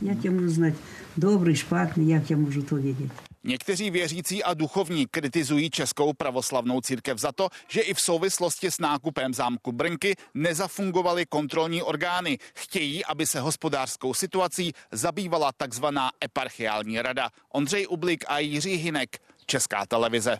[0.02, 0.74] Já tě můžu znát
[1.16, 3.10] Dobrý, špatný, jak já můžu to vědět?
[3.44, 8.80] Někteří věřící a duchovní kritizují Českou pravoslavnou církev za to, že i v souvislosti s
[8.80, 12.38] nákupem zámku Brnky nezafungovaly kontrolní orgány.
[12.54, 17.28] Chtějí, aby se hospodářskou situací zabývala takzvaná eparchiální rada.
[17.52, 20.38] Ondřej Ublík a Jiří Hinek, Česká televize.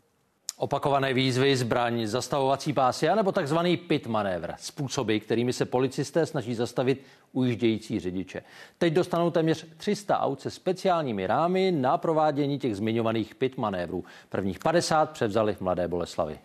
[0.60, 4.52] Opakované výzvy, zbraň, zastavovací pásy nebo takzvaný pit manévr.
[4.58, 8.42] Způsoby, kterými se policisté snaží zastavit ujíždějící řidiče.
[8.78, 14.04] Teď dostanou téměř 300 aut se speciálními rámy na provádění těch zmiňovaných pit manévrů.
[14.28, 16.38] Prvních 50 převzali v Mladé Boleslavy.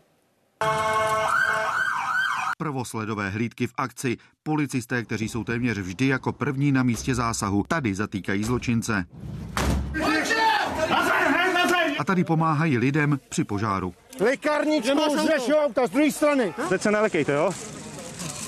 [2.57, 4.17] Prvosledové hlídky v akci.
[4.43, 9.05] Policisté, kteří jsou téměř vždy jako první na místě zásahu, tady zatýkají zločince
[11.99, 13.93] a tady pomáhají lidem při požáru.
[14.19, 16.53] Lékárničku z našeho auta, z druhé strany.
[16.69, 17.51] Teď se nelekejte, jo?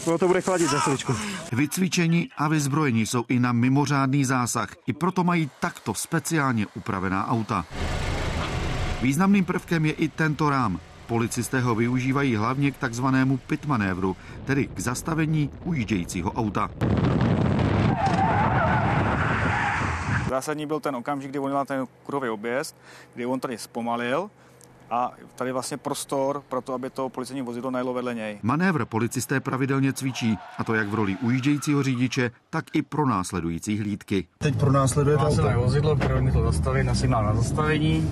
[0.06, 1.13] Bylo to bude chladit za chviličku.
[1.51, 4.69] Vycvičení a vyzbrojení jsou i na mimořádný zásah.
[4.88, 7.65] I proto mají takto speciálně upravená auta.
[9.01, 10.80] Významným prvkem je i tento rám.
[11.08, 16.69] Policisté ho využívají hlavně k takzvanému pit manévru, tedy k zastavení ujíždějícího auta.
[20.30, 22.75] Zásadní byl ten okamžik, kdy on měl ten kruhový objezd,
[23.15, 24.30] kdy on tady zpomalil
[24.89, 28.39] a tady vlastně prostor pro to, aby to policejní vozidlo najelo vedle něj.
[28.43, 33.80] Manévr policisté pravidelně cvičí, a to jak v roli ujíždějícího řidiče, tak i pro následující
[33.80, 34.28] hlídky.
[34.38, 35.50] Teď pro následuje auto.
[35.56, 38.10] vozidlo, pro to zastavit na signál na zastavení.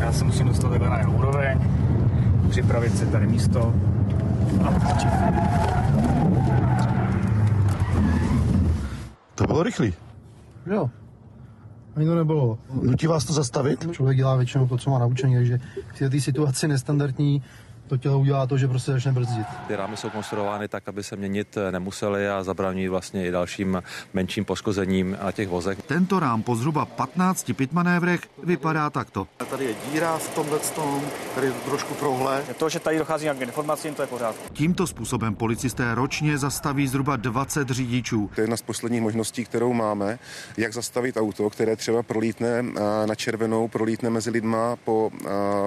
[0.00, 1.60] Já se musím dostat na jeho úroveň,
[2.50, 3.74] připravit si tady místo
[4.64, 4.72] a
[9.34, 9.94] To bylo rychlý.
[10.66, 10.90] Jo.
[11.96, 12.58] Ani to nebylo.
[12.82, 13.92] Nutí vás to zastavit?
[13.92, 15.60] Člověk dělá většinou to, co má naučení, takže
[15.94, 17.42] v této situaci nestandardní
[17.86, 19.46] to tělo udělá to, že prostě začne brzdit.
[19.66, 23.82] Ty rámy jsou konstruovány tak, aby se měnit nemuseli a zabraňují vlastně i dalším
[24.14, 25.82] menším poškozením na těch vozech.
[25.82, 29.26] Tento rám po zhruba 15 pitmanévrech vypadá takto.
[29.50, 31.02] Tady je díra v tomhle tom,
[31.34, 32.42] tady je trošku prohle.
[32.58, 34.36] To, že tady dochází k informacím, to je pořád.
[34.52, 38.30] Tímto způsobem policisté ročně zastaví zhruba 20 řidičů.
[38.34, 40.18] To je jedna z posledních možností, kterou máme,
[40.56, 42.62] jak zastavit auto, které třeba prolítne
[43.06, 45.10] na červenou, prolítne mezi lidma po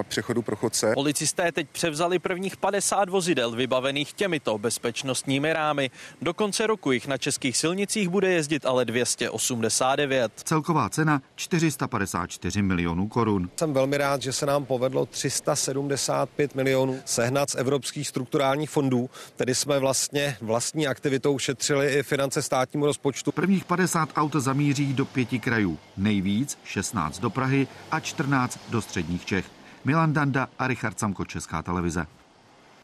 [0.08, 0.92] přechodu pro chodce.
[0.94, 5.90] Policisté teď převzali prodali prvních 50 vozidel vybavených těmito bezpečnostními rámy.
[6.22, 10.32] Do konce roku jich na českých silnicích bude jezdit ale 289.
[10.44, 13.50] Celková cena 454 milionů korun.
[13.56, 19.54] Jsem velmi rád, že se nám povedlo 375 milionů sehnat z evropských strukturálních fondů, tedy
[19.54, 23.32] jsme vlastně vlastní aktivitou šetřili i finance státnímu rozpočtu.
[23.32, 29.24] Prvních 50 aut zamíří do pěti krajů, nejvíc 16 do Prahy a 14 do středních
[29.24, 29.59] Čech.
[29.84, 32.06] Milan Danda a Richard Samko, Česká televize.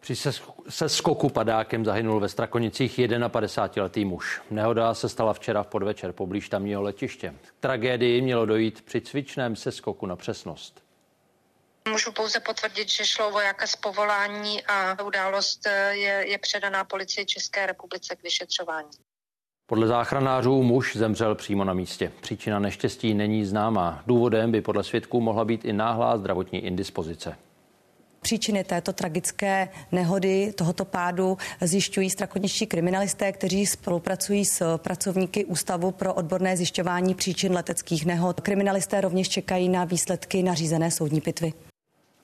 [0.00, 0.16] Při
[0.68, 4.40] se skoku padákem zahynul ve Strakonicích 51-letý muž.
[4.50, 7.34] Nehoda se stala včera v podvečer poblíž tamního letiště.
[7.42, 10.82] K tragédii mělo dojít při cvičném seskoku na přesnost.
[11.88, 17.66] Můžu pouze potvrdit, že šlo vojáka z povolání a událost je, je předaná policii České
[17.66, 18.90] republice k vyšetřování.
[19.68, 22.12] Podle záchranářů muž zemřel přímo na místě.
[22.20, 24.02] Příčina neštěstí není známá.
[24.06, 27.36] Důvodem by podle svědků mohla být i náhlá zdravotní indispozice.
[28.20, 36.14] Příčiny této tragické nehody, tohoto pádu zjišťují strakoničtí kriminalisté, kteří spolupracují s pracovníky Ústavu pro
[36.14, 38.40] odborné zjišťování příčin leteckých nehod.
[38.40, 41.52] Kriminalisté rovněž čekají na výsledky nařízené soudní pitvy.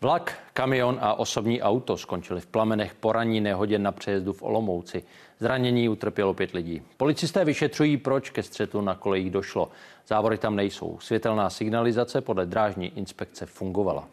[0.01, 5.03] Vlak, kamion a osobní auto skončili v plamenech po ranní nehodě na přejezdu v Olomouci.
[5.43, 6.83] Zranění utrpělo pět lidí.
[6.97, 9.71] Policisté vyšetřují, proč ke střetu na kolejích došlo.
[10.09, 10.99] Závory tam nejsou.
[11.01, 14.09] Světelná signalizace podle drážní inspekce fungovala.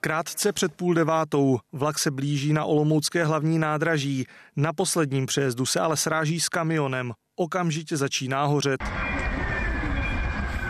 [0.00, 4.26] Krátce před půl devátou vlak se blíží na Olomoucké hlavní nádraží.
[4.56, 7.12] Na posledním přejezdu se ale sráží s kamionem.
[7.36, 8.84] Okamžitě začíná hořet.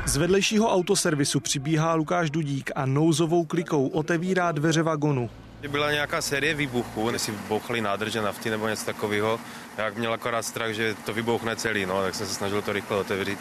[0.06, 5.30] Z vedlejšího autoservisu přibíhá Lukáš Dudík a nouzovou klikou otevírá dveře vagonu.
[5.68, 9.40] Byla nějaká série výbuchů, jestli bouchly nádrže nafty nebo něco takového.
[9.78, 12.96] Jak měl akorát strach, že to vybouchne celý, no, tak jsem se snažil to rychle
[12.96, 13.38] otevřít.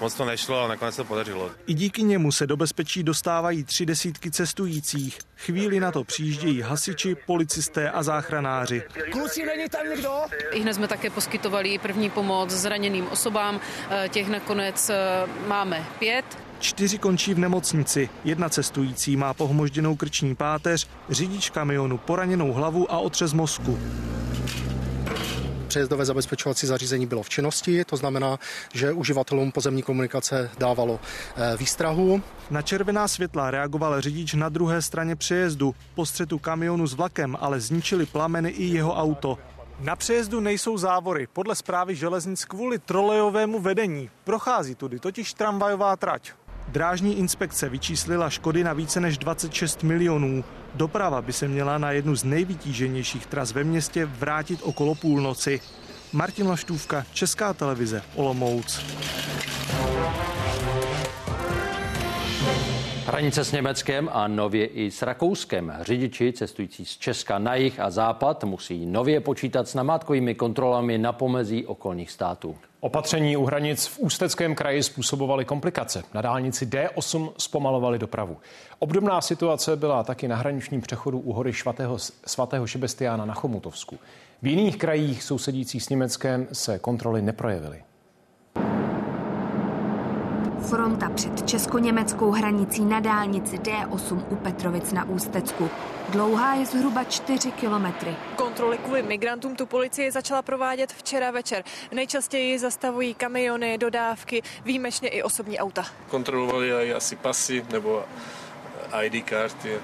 [0.00, 1.50] Moc to nešlo, ale nakonec to podařilo.
[1.66, 5.18] I díky němu se do bezpečí dostávají tři desítky cestujících.
[5.36, 8.82] Chvíli na to přijíždějí hasiči, policisté a záchranáři.
[9.12, 10.12] Kluci, není tam někdo?
[10.52, 13.60] I hned jsme také poskytovali první pomoc zraněným osobám.
[13.90, 14.94] Eh, těch nakonec eh,
[15.46, 16.45] máme pět.
[16.60, 18.08] Čtyři končí v nemocnici.
[18.24, 23.78] Jedna cestující má pohmožděnou krční páteř, řidič kamionu poraněnou hlavu a otřes mozku.
[25.68, 28.38] Přejezdové zabezpečovací zařízení bylo v činnosti, to znamená,
[28.74, 31.00] že uživatelům pozemní komunikace dávalo
[31.36, 32.22] eh, výstrahu.
[32.50, 35.74] Na červená světla reagoval řidič na druhé straně přejezdu.
[35.94, 39.38] Po střetu kamionu s vlakem ale zničili plameny i jeho auto.
[39.80, 41.26] Na přejezdu nejsou závory.
[41.32, 46.32] Podle zprávy železnic kvůli trolejovému vedení prochází tudy totiž tramvajová trať.
[46.68, 50.44] Drážní inspekce vyčíslila škody na více než 26 milionů.
[50.74, 55.60] Doprava by se měla na jednu z nejvytíženějších tras ve městě vrátit okolo půlnoci.
[56.12, 58.80] Martin Laštůvka, Česká televize, Olomouc.
[63.06, 65.72] Hranice s Německem a nově i s Rakouskem.
[65.80, 71.12] Řidiči cestující z Česka na jih a západ musí nově počítat s namátkovými kontrolami na
[71.12, 72.56] pomezí okolních států.
[72.86, 76.02] Opatření u hranic v Ústeckém kraji způsobovaly komplikace.
[76.14, 78.36] Na dálnici D8 zpomalovaly dopravu.
[78.78, 83.98] Obdobná situace byla taky na hraničním přechodu u hory svatého, svatého Šebestiána na Chomutovsku.
[84.42, 87.82] V jiných krajích sousedících s Německem se kontroly neprojevily.
[90.70, 95.70] Fronta před česko-německou hranicí na dálnici D8 u Petrovic na Ústecku.
[96.08, 98.16] Dlouhá je zhruba 4 kilometry.
[98.36, 101.64] Kontroly kvůli migrantům tu policie začala provádět včera večer.
[101.92, 105.84] Nejčastěji zastavují kamiony, dodávky, výjimečně i osobní auta.
[106.08, 108.04] Kontrolovali asi pasy nebo
[109.02, 109.78] ID karty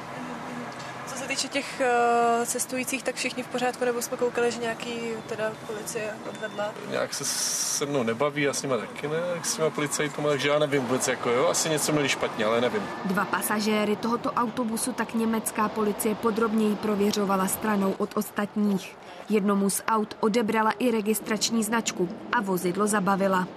[1.32, 6.14] týče těch uh, cestujících, tak všichni v pořádku, nebo jsme koukali, že nějaký teda policie
[6.30, 6.74] odvedla?
[6.90, 10.58] Nějak se se mnou nebaví, a s nima taky ne, s těma policajtama, takže já
[10.58, 12.82] nevím vůbec, jako jo, asi něco měli špatně, ale nevím.
[13.04, 18.96] Dva pasažéry tohoto autobusu tak německá policie podrobněji prověřovala stranou od ostatních.
[19.28, 23.48] Jednomu z aut odebrala i registrační značku a vozidlo zabavila.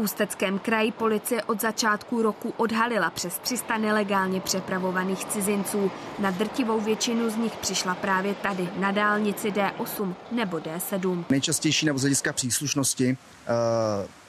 [0.00, 5.90] Ústeckém kraji policie od začátku roku odhalila přes 300 nelegálně přepravovaných cizinců.
[6.18, 11.24] Na drtivou většinu z nich přišla právě tady, na dálnici D8 nebo D7.
[11.30, 13.16] Nejčastější nebo z hlediska příslušnosti uh,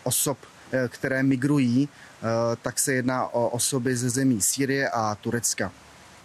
[0.04, 0.38] osob,
[0.72, 1.90] eh, které migrují,
[2.22, 2.28] uh,
[2.62, 5.72] tak se jedná o osoby ze zemí Sýrie a Turecka.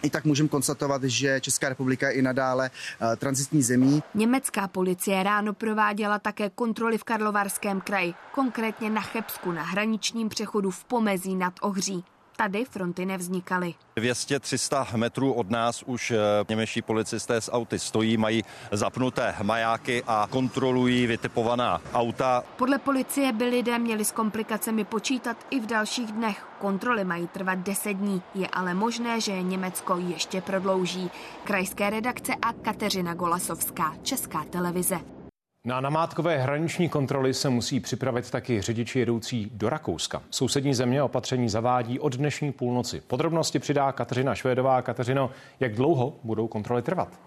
[0.03, 2.69] I tak můžeme konstatovat, že Česká republika je i nadále
[3.01, 4.03] uh, transitní zemí.
[4.15, 10.71] Německá policie ráno prováděla také kontroly v Karlovarském kraji, konkrétně na Chebsku na hraničním přechodu
[10.71, 12.03] v Pomezí nad Ohří.
[12.39, 13.73] Tady fronty nevznikaly.
[13.97, 16.17] 200-300 metrů od nás už eh,
[16.49, 22.43] němečtí policisté z auty stojí, mají zapnuté majáky a kontrolují vytipovaná auta.
[22.55, 26.47] Podle policie by lidé měli s komplikacemi počítat i v dalších dnech.
[26.59, 28.21] Kontroly mají trvat 10 dní.
[28.35, 31.11] Je ale možné, že Německo ještě prodlouží.
[31.43, 35.16] Krajské redakce a Kateřina Golasovská, Česká televize.
[35.65, 40.21] Na namátkové hraniční kontroly se musí připravit taky řidiči jedoucí do Rakouska.
[40.29, 43.01] Sousední země opatření zavádí od dnešní půlnoci.
[43.01, 44.81] Podrobnosti přidá Kateřina Švédová.
[44.81, 47.19] Kateřino, jak dlouho budou kontroly trvat?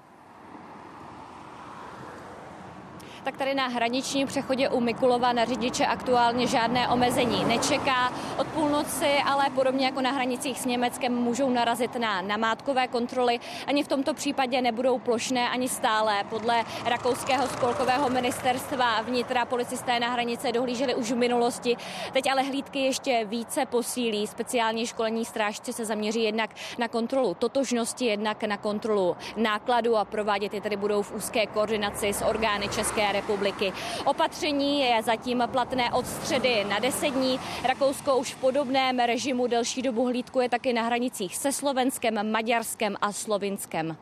[3.25, 8.13] Tak tady na hraničním přechodě u Mikulova na řidiče aktuálně žádné omezení nečeká.
[8.39, 13.41] Od půlnoci, ale podobně jako na hranicích s Německem, můžou narazit na namátkové kontroly.
[13.67, 16.25] Ani v tomto případě nebudou plošné ani stále.
[16.31, 21.77] Podle rakouského spolkového ministerstva vnitra policisté na hranice dohlíželi už v minulosti.
[22.13, 24.27] Teď ale hlídky ještě více posílí.
[24.27, 30.55] Speciální školení strážci se zaměří jednak na kontrolu totožnosti, jednak na kontrolu nákladu a provádět
[30.55, 33.73] je tedy budou v úzké koordinaci s orgány České republiky.
[34.05, 37.41] Opatření je zatím platné od středy na 10 dní.
[37.69, 43.13] Rakousko už v podobném režimu delší dobu hlídkuje taky na hranicích se Slovenskem, Maďarskem a
[43.13, 43.97] Slovinskem.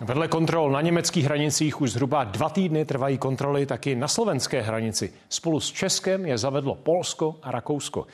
[0.00, 5.12] Vedle kontrol na německých hranicích už zhruba dva týdny trvají kontroly taky na slovenské hranici.
[5.28, 8.06] Spolu s Českem je zavedlo Polsko a Rakousko.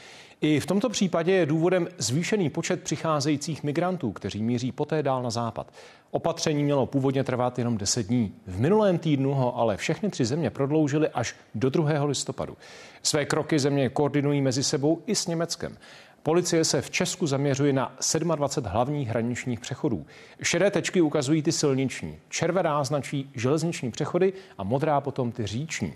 [0.42, 5.30] I v tomto případě je důvodem zvýšený počet přicházejících migrantů, kteří míří poté dál na
[5.30, 5.72] západ.
[6.10, 8.34] Opatření mělo původně trvat jenom 10 dní.
[8.46, 12.04] V minulém týdnu ho ale všechny tři země prodloužily až do 2.
[12.04, 12.56] listopadu.
[13.02, 15.76] Své kroky země koordinují mezi sebou i s Německem.
[16.22, 17.96] Policie se v Česku zaměřuje na
[18.34, 20.06] 27 hlavních hraničních přechodů.
[20.42, 25.94] Šedé tečky ukazují ty silniční, červená značí železniční přechody a modrá potom ty říční.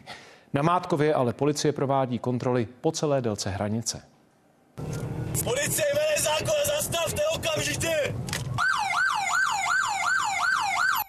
[0.54, 4.15] Na Mátkově ale policie provádí kontroly po celé délce hranice.
[5.44, 8.14] Policie, vede zákon, zastavte okamžitě!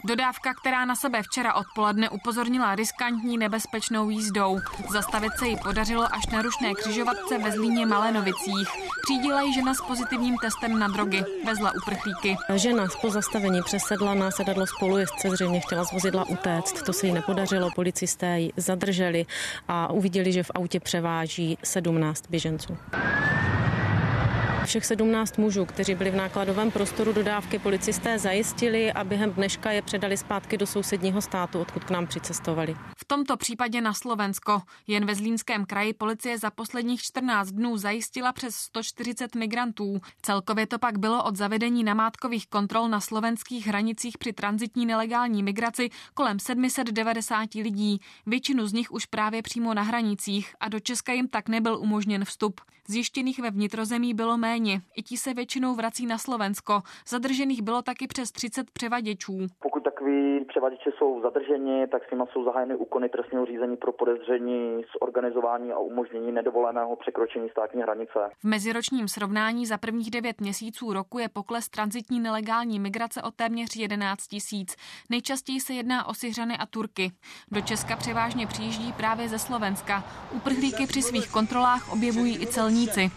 [0.08, 4.60] Dodávka, která na sebe včera odpoledne upozornila riskantní nebezpečnou jízdou.
[4.92, 8.70] Zastavit se jí podařilo až na rušné křižovatce ve Zlíně Malenovicích.
[9.04, 11.24] Přídila ji žena s pozitivním testem na drogy.
[11.46, 12.36] Vezla uprchlíky.
[12.56, 16.84] Žena po zastavení přesedla na sedadlo spolujezdce, zřejmě chtěla z vozidla utéct.
[16.84, 19.26] To se jí nepodařilo, policisté ji zadrželi
[19.68, 22.78] a uviděli, že v autě převáží 17 běženců.
[24.68, 29.82] Všech 17 mužů, kteří byli v nákladovém prostoru dodávky, policisté zajistili a během dneška je
[29.82, 32.76] předali zpátky do sousedního státu, odkud k nám přicestovali.
[32.98, 34.62] V tomto případě na Slovensko.
[34.88, 40.02] Jen ve Zlínském kraji policie za posledních 14 dnů zajistila přes 140 migrantů.
[40.22, 45.90] Celkově to pak bylo od zavedení namátkových kontrol na slovenských hranicích při transitní nelegální migraci
[46.14, 48.00] kolem 790 lidí.
[48.26, 52.26] Většinu z nich už právě přímo na hranicích a do Česka jim tak nebyl umožněn
[52.26, 52.62] vstup.
[52.90, 54.82] Zjištěných ve vnitrozemí bylo méně.
[54.96, 56.82] I ti se většinou vrací na Slovensko.
[57.08, 59.38] Zadržených bylo taky přes 30 převaděčů.
[59.62, 64.84] Pokud takový převaděči jsou zadrženi, tak s nimi jsou zahájeny úkony trestního řízení pro podezření
[64.84, 68.20] z organizování a umožnění nedovoleného překročení státní hranice.
[68.40, 73.76] V meziročním srovnání za prvních 9 měsíců roku je pokles transitní nelegální migrace o téměř
[73.76, 74.76] 11 tisíc.
[75.10, 77.12] Nejčastěji se jedná o Syřany a Turky.
[77.52, 80.04] Do Česka převážně přijíždí právě ze Slovenska.
[80.36, 82.46] Uprchlíky při svých kontrolách objevují i
[82.78, 83.12] celníci.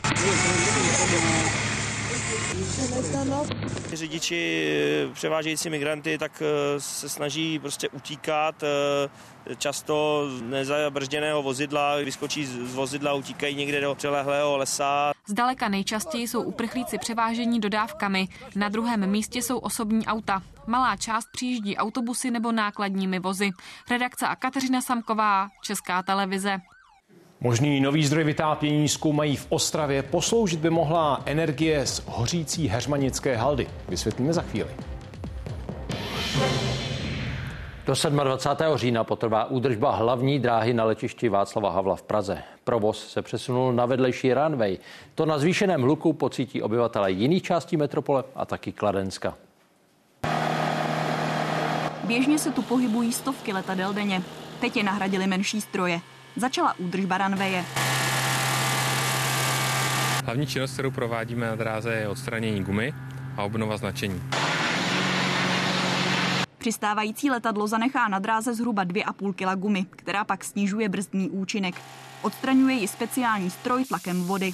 [3.93, 4.67] Řidiči
[5.11, 12.75] eh, převážející migranty tak eh, se snaží prostě utíkat, eh, často nezabržděného vozidla, vyskočí z
[12.75, 15.13] vozidla, utíkají někde do přelehlého lesa.
[15.27, 18.29] Zdaleka nejčastěji jsou uprchlíci převážení dodávkami.
[18.57, 20.43] Na druhém místě jsou osobní auta.
[20.67, 23.51] Malá část přijíždí autobusy nebo nákladními vozy.
[23.91, 26.61] Redakce a Kateřina Samková, Česká televize.
[27.43, 30.03] Možný nový zdroj vytápění zkoumají v Ostravě.
[30.03, 33.69] Posloužit by mohla energie z hořící heřmanické haldy.
[33.89, 34.71] Vysvětlíme za chvíli.
[37.87, 38.77] Do 27.
[38.79, 42.43] října potrvá údržba hlavní dráhy na letišti Václava Havla v Praze.
[42.65, 44.79] Provoz se přesunul na vedlejší runway.
[45.15, 49.35] To na zvýšeném hluku pocítí obyvatele jiných částí metropole a taky Kladenska.
[52.05, 54.23] Běžně se tu pohybují stovky letadel denně.
[54.61, 56.01] Teď je nahradili menší stroje
[56.37, 57.65] začala údržba ranveje.
[60.25, 62.95] Hlavní činnost, kterou provádíme na dráze, je odstranění gumy
[63.37, 64.23] a obnova značení.
[66.59, 71.75] Přistávající letadlo zanechá na dráze zhruba 2,5 kg gumy, která pak snižuje brzdný účinek.
[72.23, 74.53] Odstraňuje ji speciální stroj tlakem vody.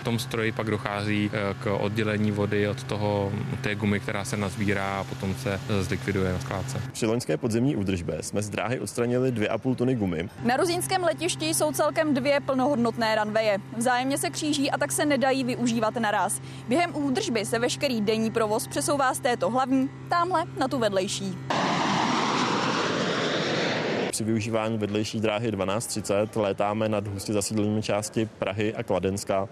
[0.00, 4.36] V tom stroji pak dochází eh, k oddělení vody od toho té gumy, která se
[4.36, 6.82] nazbírá a potom se eh, zlikviduje na skládce.
[6.92, 10.28] Při loňské podzemní údržbě jsme z dráhy odstranili 2,5 tuny gumy.
[10.44, 13.58] Na Rozínském letišti jsou celkem dvě plnohodnotné ranveje.
[13.76, 16.40] Vzájemně se kříží a tak se nedají využívat naraz.
[16.68, 21.36] Během údržby se veškerý denní provoz přesouvá z této hlavní tamhle na tu vedlejší
[24.20, 29.48] při využívání vedlejší dráhy 1230 létáme nad hustě zasídlenými části Prahy a Kladenska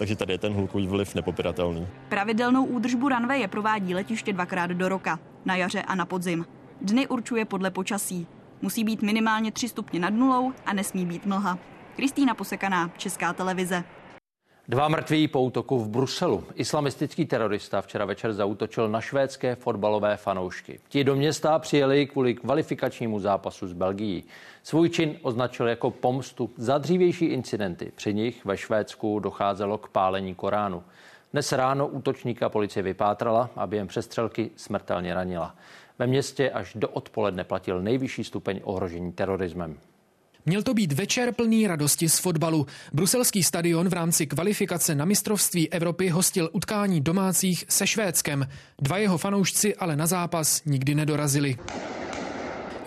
[0.00, 1.86] takže tady je ten hlukový vliv nepopiratelný.
[2.08, 6.46] Pravidelnou údržbu ranveje provádí letiště dvakrát do roka, na jaře a na podzim.
[6.80, 8.26] Dny určuje podle počasí.
[8.62, 11.58] Musí být minimálně 3 stupně nad nulou a nesmí být mlha.
[11.96, 13.84] Kristýna Posekaná, Česká televize.
[14.70, 16.44] Dva mrtví po útoku v Bruselu.
[16.54, 20.80] Islamistický terorista včera večer zautočil na švédské fotbalové fanoušky.
[20.88, 24.24] Ti do města přijeli kvůli kvalifikačnímu zápasu s Belgií.
[24.62, 27.92] Svůj čin označil jako pomstu za dřívější incidenty.
[27.94, 30.82] Při nich ve Švédsku docházelo k pálení Koránu.
[31.32, 35.54] Dnes ráno útočníka policie vypátrala a během přestřelky smrtelně ranila.
[35.98, 39.78] Ve městě až do odpoledne platil nejvyšší stupeň ohrožení terorismem.
[40.46, 42.66] Měl to být večer plný radosti z fotbalu.
[42.92, 48.48] Bruselský stadion v rámci kvalifikace na mistrovství Evropy hostil utkání domácích se Švédskem.
[48.82, 51.56] Dva jeho fanoušci ale na zápas nikdy nedorazili.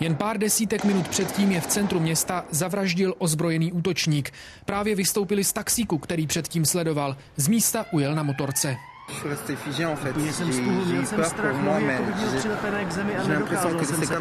[0.00, 4.32] Jen pár desítek minut předtím je v centru města zavraždil ozbrojený útočník.
[4.64, 7.16] Právě vystoupili z taxíku, který předtím sledoval.
[7.36, 8.76] Z místa ujel na motorce.
[10.26, 14.04] Já jsem stuhl, měl jsem strach, nohy jako viděl přilepené k zemi a nedokázal jsem
[14.04, 14.16] se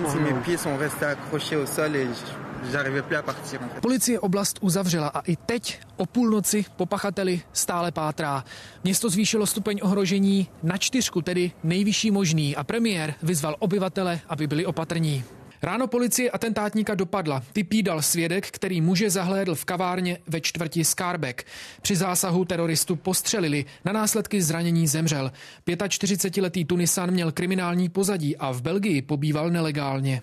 [3.81, 8.43] Policie oblast uzavřela a i teď o půlnoci po pachateli stále pátrá.
[8.83, 14.65] Město zvýšilo stupeň ohrožení na čtyřku, tedy nejvyšší možný a premiér vyzval obyvatele, aby byli
[14.65, 15.23] opatrní.
[15.63, 17.43] Ráno policie atentátníka dopadla.
[17.53, 21.45] Typí dal svědek, který muže zahlédl v kavárně ve čtvrti Skarbek.
[21.81, 25.31] Při zásahu teroristu postřelili, na následky zranění zemřel.
[25.67, 30.21] 45-letý Tunisan měl kriminální pozadí a v Belgii pobýval nelegálně.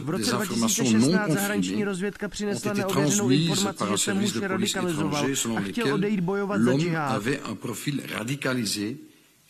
[0.00, 5.26] V roce 2016 zahraniční rozvědka přinesla neověřenou informaci, že se muž radikalizoval
[5.56, 7.22] a chtěl odejít bojovat za džihad.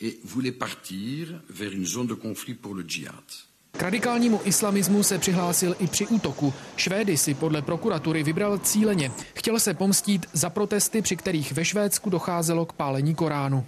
[0.00, 3.24] et voulait partir vers une zone de conflit pour le djihad.
[3.76, 6.54] K radikálnímu islamismu se přihlásil i při útoku.
[6.76, 9.10] Švédy si podle prokuratury vybral cíleně.
[9.34, 13.64] Chtěl se pomstít za protesty, při kterých ve Švédsku docházelo k pálení Koránu.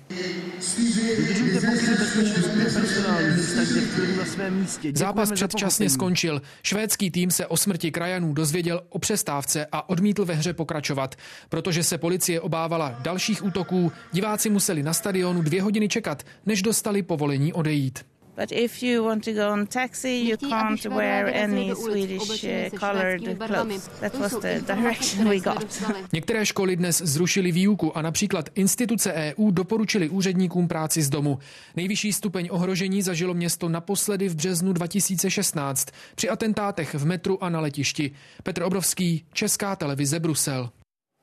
[4.95, 6.43] Zápas předčasně skončil.
[6.63, 11.15] Švédský tým se o smrti krajanů dozvěděl o přestávce a odmítl ve hře pokračovat.
[11.49, 17.03] Protože se policie obávala dalších útoků, diváci museli na stadionu dvě hodiny čekat, než dostali
[17.03, 18.05] povolení odejít.
[18.37, 23.39] But if you want to go on taxi, you can't wear any Swedish uh, colored
[23.39, 23.89] clothes.
[24.01, 25.83] That was the direction we got.
[26.13, 31.39] Některé školy dnes zrušily výuku a například instituce EU doporučili úředníkům práci z domu.
[31.77, 37.61] Nejvyšší stupeň ohrožení zažilo město naposledy v březnu 2016 při atentátech v metru a na
[37.61, 38.11] letišti.
[38.43, 40.71] Petr Obrovský, Česká televize Brusel.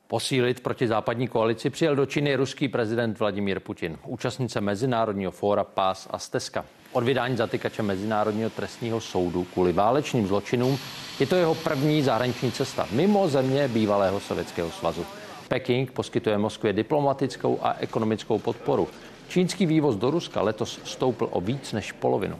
[0.07, 6.07] Posílit proti západní koalici přijel do Číny ruský prezident Vladimír Putin, účastnice Mezinárodního fóra Pás
[6.11, 6.65] a Stezka.
[6.93, 10.79] Od vydání zatykače Mezinárodního trestního soudu kvůli válečným zločinům
[11.19, 15.05] je to jeho první zahraniční cesta mimo země bývalého Sovětského svazu.
[15.47, 18.87] Peking poskytuje Moskvě diplomatickou a ekonomickou podporu.
[19.27, 22.39] Čínský vývoz do Ruska letos stoupl o víc než polovinu.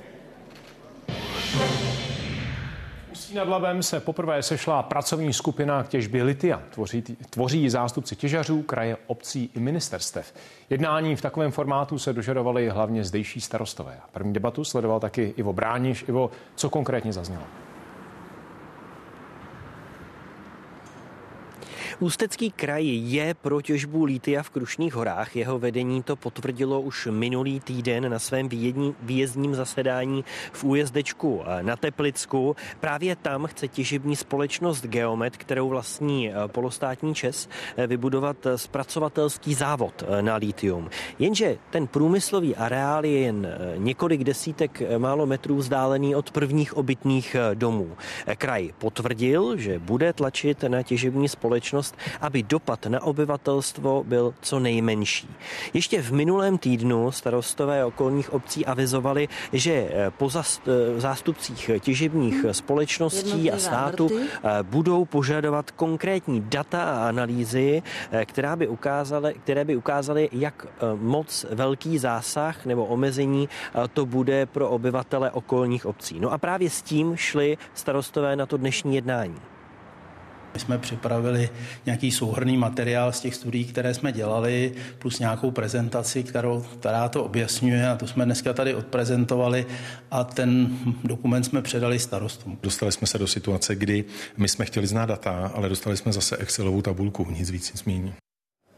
[3.33, 6.61] Nad Labem se poprvé sešla pracovní skupina k těžbě litia.
[6.69, 10.33] Tvoří, tvoří zástupci těžařů, kraje, obcí i ministerstev.
[10.69, 13.99] Jednání v takovém formátu se dožadovali hlavně zdejší starostové.
[14.11, 16.05] První debatu sledoval taky Ivo Brániš.
[16.07, 17.43] Ivo, co konkrétně zaznělo?
[21.99, 25.35] Ústecký kraj je pro těžbu lítia v Krušných horách.
[25.35, 28.49] Jeho vedení to potvrdilo už minulý týden na svém
[29.01, 32.55] výjezdním zasedání v újezdečku na Teplicku.
[32.79, 40.03] Právě tam chce těžební společnost Geomet, kterou vlastní eh, polostátní Čes, eh, vybudovat zpracovatelský závod
[40.03, 40.89] eh, na lítium.
[41.19, 47.91] Jenže ten průmyslový areál je jen několik desítek málo metrů vzdálený od prvních obytných domů.
[48.37, 54.59] Kraj potvrdil, že bude tlačit na těžební společnost možnost, aby dopad na obyvatelstvo byl co
[54.59, 55.29] nejmenší.
[55.73, 62.53] Ještě v minulém týdnu starostové okolních obcí avizovali, že eh, po eh, zástupcích těžebních hmm.
[62.53, 67.83] společností a státu eh, budou požadovat konkrétní data a analýzy,
[68.25, 73.49] která by ukázaly, které by ukázaly, jak moc velký zásah nebo omezení
[73.93, 76.19] to bude pro obyvatele okolních obcí.
[76.19, 79.52] No a právě s tím šli starostové na to dnešní jednání.
[80.53, 81.49] My jsme připravili
[81.85, 87.23] nějaký souhrný materiál z těch studií, které jsme dělali, plus nějakou prezentaci, kterou, která to
[87.23, 89.65] objasňuje a to jsme dneska tady odprezentovali
[90.11, 92.57] a ten dokument jsme předali starostům.
[92.63, 94.05] Dostali jsme se do situace, kdy
[94.37, 98.13] my jsme chtěli znát data, ale dostali jsme zase Excelovou tabulku, nic víc, nic méně.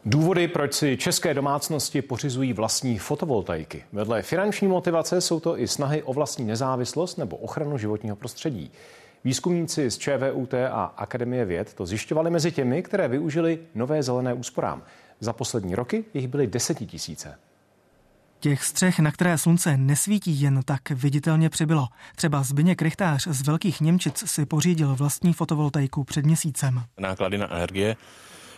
[0.07, 3.84] Důvody, proč si české domácnosti pořizují vlastní fotovoltaiky.
[3.93, 8.71] Vedle finanční motivace jsou to i snahy o vlastní nezávislost nebo ochranu životního prostředí.
[9.26, 14.84] Výzkumníci z ČVUT a Akademie věd to zjišťovali mezi těmi, které využili nové zelené úsporám.
[15.19, 17.38] Za poslední roky jich byly desetitisíce.
[18.39, 21.88] Těch střech, na které slunce nesvítí jen tak viditelně přibylo.
[22.15, 26.84] Třeba Zbyněk Krychtář z Velkých Němčic si pořídil vlastní fotovoltaiku před měsícem.
[26.99, 27.95] Náklady na energie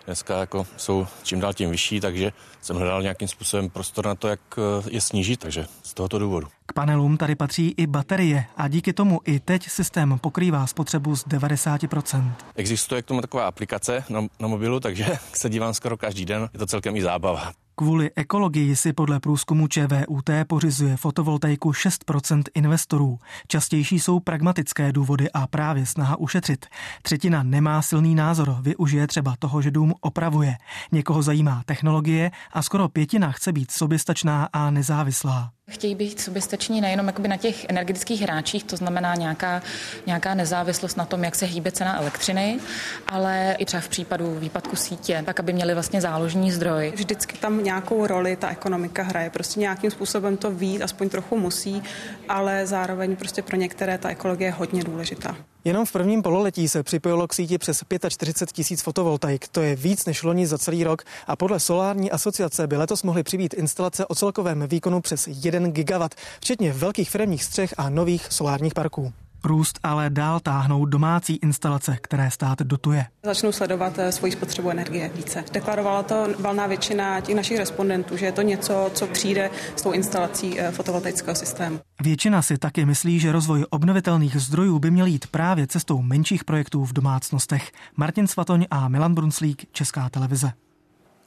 [0.08, 2.32] dneska jako jsou čím dál tím vyšší, takže
[2.62, 6.48] jsem hledal nějakým způsobem prostor na to, jak eh, je snížit, takže z tohoto důvodu.
[6.66, 11.28] K panelům tady patří i baterie a díky tomu i teď systém pokrývá spotřebu z
[11.28, 12.32] 90%.
[12.56, 16.50] Existuje k tomu taková aplikace na, na mobilu, takže se dívám skoro každý den.
[16.54, 17.54] Je to celkem i zábava.
[17.80, 23.20] Kvůli ekologii si podle průzkumu ČVUT pořizuje fotovoltaiku 6% investorů.
[23.48, 26.66] Častější jsou pragmatické důvody a právě snaha ušetřit.
[27.02, 30.58] Třetina nemá silný názor, využije třeba toho, že dům opravuje.
[30.92, 35.57] Někoho zajímá technologie a skoro pětina chce být soběstačná a nezávislá.
[35.72, 39.62] Chtějí být soběstační nejenom na těch energetických hráčích, to znamená nějaká,
[40.06, 42.60] nějaká nezávislost na tom, jak se hýbe cena elektřiny,
[43.08, 46.94] ale i třeba v případu výpadku sítě, tak aby měli vlastně záložní zdroj.
[46.96, 51.84] Vždycky tam nějakou roli ta ekonomika hraje, prostě nějakým způsobem to ví, aspoň trochu musí,
[52.30, 55.36] ale zároveň prostě pro některé ta ekologie je hodně důležitá.
[55.66, 59.48] Jenom v prvním pololetí se připojilo k síti přes 45 tisíc fotovoltaik.
[59.48, 63.24] To je víc než loni za celý rok a podle solární asociace by letos mohly
[63.24, 68.74] přibýt instalace o celkovém výkonu přes 1 gigawatt, včetně velkých firmních střech a nových solárních
[68.74, 69.14] parků.
[69.44, 73.06] Růst ale dál táhnou domácí instalace, které stát dotuje.
[73.24, 75.44] Začnou sledovat eh, svoji spotřebu energie více.
[75.54, 79.92] Deklarovala to valná většina těch našich respondentů, že je to něco, co přijde s tou
[79.92, 81.80] instalací eh, fotovoltaického systému.
[82.02, 86.86] Většina si taky myslí, že rozvoj obnovitelných zdrojů by měl jít právě cestou menších projektů
[86.86, 87.72] v domácnostech.
[87.96, 90.52] Martin Svatoň a Milan Brunslík, Česká televize.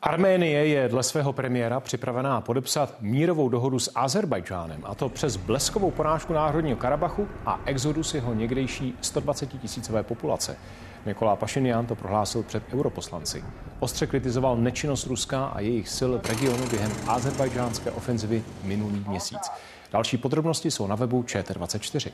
[0.03, 5.91] Arménie je dle svého premiéra připravená podepsat mírovou dohodu s Azerbajdžánem, a to přes bleskovou
[5.91, 10.57] porážku Národního Karabachu a exodus jeho někdejší 120 tisícové populace.
[11.07, 13.45] Nikolá Pašinian to prohlásil před europoslanci.
[13.81, 19.51] Ostře kritizoval nečinnost Ruska a jejich sil v regionu během azerbajdžánské ofenzivy minulý měsíc.
[19.93, 22.11] Další podrobnosti jsou na webu ČT24.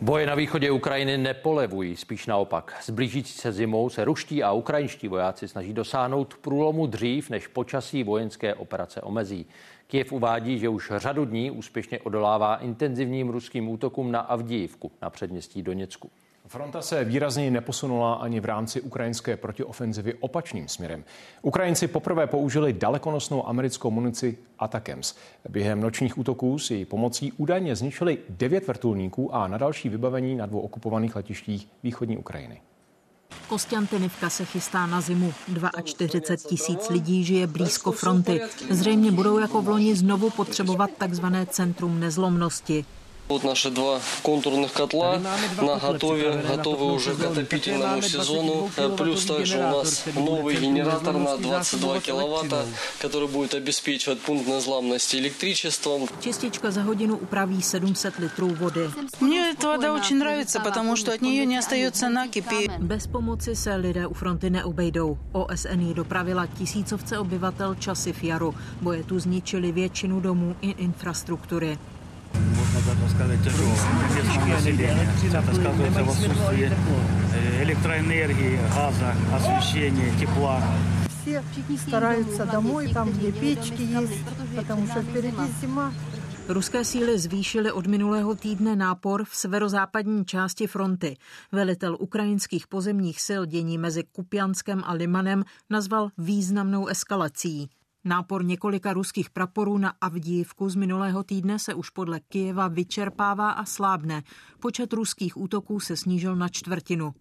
[0.00, 2.76] Boje na východě Ukrajiny nepolevují, spíš naopak.
[2.80, 8.04] S blížící se zimou se ruští a ukrajinští vojáci snaží dosáhnout průlomu dřív, než počasí
[8.04, 9.46] vojenské operace omezí.
[9.86, 15.62] Kiev uvádí, že už řadu dní úspěšně odolává intenzivním ruským útokům na Avdijivku na předměstí
[15.62, 16.10] Doněcku.
[16.48, 21.04] Fronta se výrazně neposunula ani v rámci ukrajinské protiofenzivy opačným směrem.
[21.42, 25.14] Ukrajinci poprvé použili dalekonosnou americkou munici Atakems.
[25.48, 30.60] Během nočních útoků si pomocí údajně zničili devět vrtulníků a na další vybavení na dvou
[30.60, 32.60] okupovaných letištích východní Ukrajiny.
[33.48, 35.32] Kostiantinivka se chystá na zimu.
[35.84, 38.40] 42 tisíc lidí žije blízko fronty.
[38.70, 42.84] Zřejmě budou jako v loni znovu potřebovat takzvané centrum nezlomnosti.
[43.28, 45.20] Вот наши два контурных котла
[45.60, 48.70] на готове, готовы уже к отопительному сезону.
[48.96, 52.64] Плюс также у нас новый генератор на 22 киловатта,
[53.00, 56.08] который будет обеспечивать пункт незламности электричеством.
[56.24, 58.90] Частичка за годину управí 700 litrů vody.
[59.20, 62.70] Мне эта вода очень нравится, потому что от нее не остается накипи.
[62.78, 65.18] Bez pomoci se lidé u fronty neobejdou.
[65.32, 68.54] OSN ji dopravila tisícovce obyvatel časy v jaru.
[68.80, 71.78] Boje tu zničili většinu domů i infrastruktury.
[72.33, 73.75] можно даже сказать, тяжелое
[74.15, 75.07] местное население.
[75.33, 76.71] Это сказывается в отсутствии
[77.63, 80.61] электроэнергии, газа, освещения, тепла.
[81.21, 81.43] Все
[81.77, 84.23] стараются домой, там где печки есть,
[84.55, 85.93] потому что впереди зима.
[86.47, 91.15] Ruské síly zvýšily od minulého týdne nápor v severozápadní části fronty.
[91.51, 97.69] Velitel ukrajinských pozemních sil dění mezi Kupianskem a Limanem nazval významnou eskalací.
[98.06, 103.64] Nápor několika ruských praporů na Avdívku z minulého týdne se už podle Kijeva vyčerpává a
[103.64, 104.22] slábne.
[104.60, 107.14] Počet ruských útoků se snížil na čtvrtinu.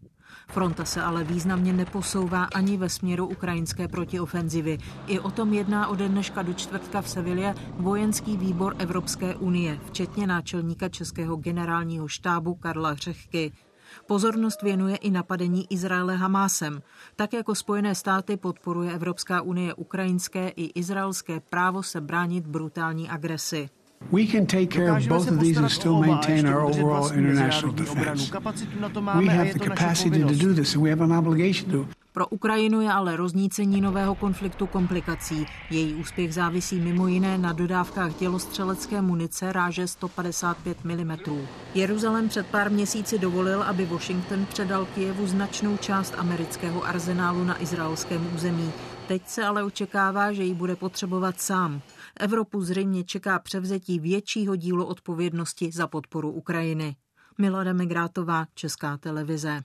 [0.48, 4.78] Fronta se ale významně neposouvá ani ve směru ukrajinské protiofenzivy.
[5.08, 10.28] I o tom jedná ode dneška do čtvrtka v Sevilě vojenský výbor Evropské unie, včetně
[10.28, 13.52] náčelníka Českého generálního štábu Karla Hřechky.
[14.06, 16.82] Pozornost věnuje i napadení Izraele Hamásem.
[17.16, 23.70] Tak jako Spojené státy podporuje Evropská unie ukrajinské i izraelské právo se bránit brutální agresi.
[24.12, 28.32] We can take care of both of these and still maintain our overall international defense.
[29.18, 31.88] We have the capacity to do this and we have an obligation to.
[32.16, 35.46] Pro Ukrajinu je ale roznícení nového konfliktu komplikací.
[35.70, 41.18] Její úspěch závisí mimo jiné na dodávkách dělostřelecké munice ráže 155 mm.
[41.74, 48.30] Jeruzalém před pár měsíci dovolil, aby Washington předal Kijevu značnou část amerického arzenálu na izraelském
[48.36, 48.72] území.
[49.08, 51.82] Teď se ale očekává, že ji bude potřebovat sám.
[52.20, 56.96] Evropu zřejmě čeká převzetí většího dílu odpovědnosti za podporu Ukrajiny.
[57.38, 59.62] Milada Migrátová, Česká televize.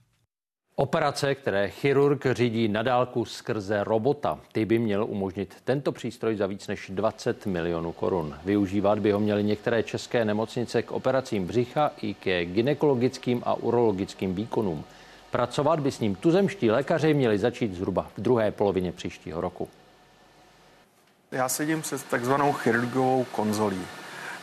[0.76, 6.46] Operace, které chirurg řídí na dálku skrze robota, ty by měl umožnit tento přístroj za
[6.46, 8.34] víc než 20 milionů korun.
[8.44, 14.34] Využívat by ho měly některé české nemocnice k operacím břicha i ke ginekologickým a urologickým
[14.34, 14.84] výkonům.
[15.30, 19.68] Pracovat by s ním tuzemští lékaři měli začít zhruba v druhé polovině příštího roku.
[21.32, 23.82] Já sedím se takzvanou chirurgovou konzolí.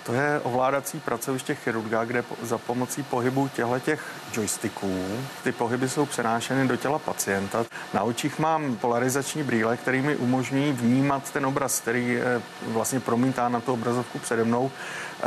[0.06, 5.06] To je ovládací pracoviště chirurga, kde za pomocí pohybu těchto těch joysticků
[5.44, 7.66] ty pohyby jsou přenášeny do těla pacienta.
[7.94, 12.20] Na očích mám polarizační brýle, které mi umožňují vnímat ten obraz, který
[12.62, 14.72] vlastně promítá na tu obrazovku přede mnou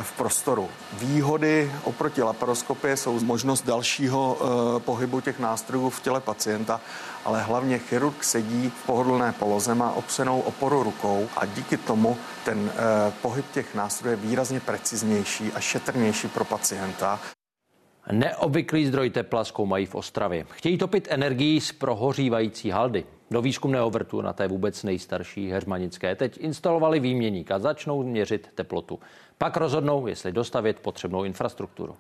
[0.00, 0.68] v prostoru.
[0.92, 4.48] Výhody oproti laparoskopii jsou možnost dalšího uh,
[4.82, 6.80] pohybu těch nástrojů v těle pacienta,
[7.24, 12.58] ale hlavně chirurg sedí v pohodlné poloze, má opřenou oporu rukou a díky tomu ten
[12.58, 12.70] uh,
[13.22, 17.20] pohyb těch nástrojů je výrazně preciznější a šetrnější pro pacienta.
[18.12, 20.46] Neobvyklý zdroj tepla zkoumají v Ostravě.
[20.50, 23.04] Chtějí topit energií z prohořívající haldy.
[23.30, 28.98] Do výzkumného vrtu na té vůbec nejstarší heřmanické teď instalovali výměník a začnou měřit teplotu.
[29.38, 31.96] Pak rozhodnou, jestli dostavit potřebnou infrastrukturu.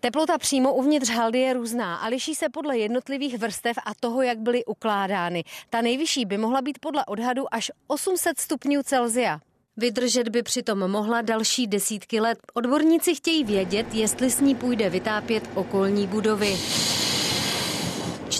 [0.00, 4.38] Teplota přímo uvnitř haldy je různá a liší se podle jednotlivých vrstev a toho, jak
[4.38, 5.44] byly ukládány.
[5.70, 9.40] Ta nejvyšší by mohla být podle odhadu až 800 stupňů Celzia.
[9.76, 12.38] Vydržet by přitom mohla další desítky let.
[12.54, 16.56] Odborníci chtějí vědět, jestli s ní půjde vytápět okolní budovy.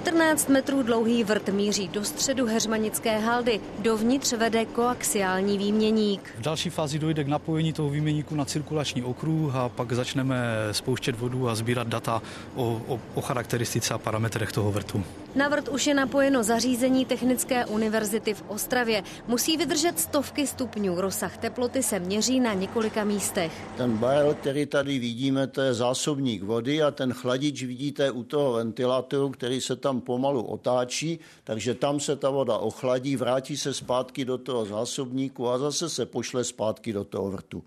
[0.08, 3.60] 14 metrů dlouhý vrt míří do středu heřmanické haldy.
[3.78, 6.34] Dovnitř vede koaxiální výměník.
[6.38, 11.18] V další fázi dojde k napojení toho výměníku na cirkulační okruh a pak začneme spouštět
[11.18, 12.22] vodu a sbírat data
[12.54, 15.04] o, o, o charakteristice a parametrech toho vrtu.
[15.34, 19.02] Na vrt už je napojeno zařízení Technické univerzity v Ostravě.
[19.26, 21.00] Musí vydržet stovky stupňů.
[21.00, 23.52] Rozsah teploty se měří na několika místech.
[23.76, 28.52] Ten barel, který tady vidíme, to je zásobník vody a ten chladič vidíte u toho
[28.52, 34.24] ventilátoru, který se tam pomalu otáčí, takže tam se ta voda ochladí, vrátí se zpátky
[34.24, 37.62] do toho zásobníku a zase se pošle zpátky do toho vrtu.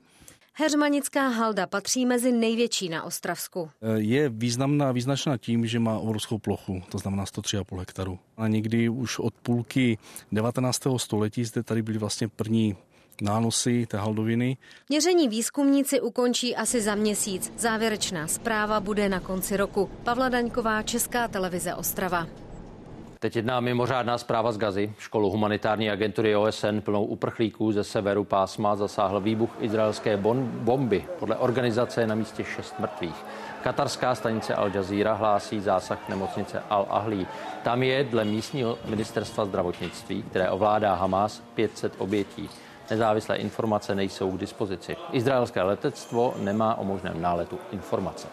[0.54, 3.70] Heřmanická halda patří mezi největší na Ostravsku.
[3.96, 8.20] Je významná, význačná tím, že má obrovskou plochu, to znamená 103,5 hektaru.
[8.38, 9.98] A někdy už od půlky
[10.32, 10.82] 19.
[10.98, 12.76] století zde tady byly vlastně první
[13.22, 14.58] nánosy té haldoviny.
[14.90, 17.54] Měření výzkumníci ukončí asi za měsíc.
[17.58, 19.90] Závěrečná zpráva bude na konci roku.
[20.04, 22.28] Pavla Daňková, Česká televize Ostrava.
[23.20, 24.94] Teď jedná mimořádná zpráva z Gazy.
[25.00, 31.06] Školu humanitární agentury OSN plnou uprchlíků ze severu pásma zasáhl výbuch izraelské bomby.
[31.20, 33.26] Podle organizace je na místě šest mrtvých.
[33.64, 37.28] Katarská stanice Al Jazeera hlásí zásah nemocnice Al Ahli.
[37.64, 42.50] Tam je dle místního ministerstva zdravotnictví, které ovládá Hamas, 500 obětí.
[42.92, 44.96] Nezávislé informace nejsou k dispozici.
[45.12, 48.28] Izraelské letectvo nemá o možném náletu informace.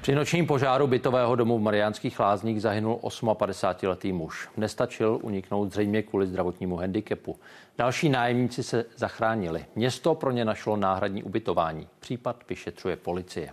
[0.00, 4.48] Při nočním požáru bytového domu v Mariánských lázních zahynul 58-letý muž.
[4.56, 7.36] Nestačil uniknout zřejmě kvůli zdravotnímu handicapu.
[7.78, 9.64] Další nájemníci se zachránili.
[9.74, 11.88] Město pro ně našlo náhradní ubytování.
[12.00, 13.52] Případ vyšetřuje policie.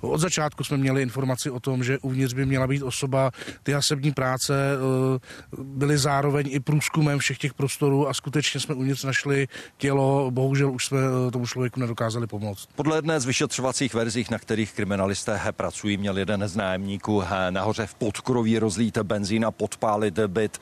[0.00, 3.30] Od začátku jsme měli informaci o tom, že uvnitř by měla být osoba.
[3.62, 9.04] Ty hasební práce eh, byly zároveň i průzkumem všech těch prostorů a skutečně jsme uvnitř
[9.04, 10.30] našli tělo.
[10.30, 12.68] Bohužel už jsme eh, tomu člověku nedokázali pomoct.
[12.74, 17.94] Podle jedné z vyšetřovacích verzích, na kterých kriminalisté pracují, měl jeden z nájemníků nahoře v
[17.94, 20.58] podkroví rozlít benzín a podpálit byt.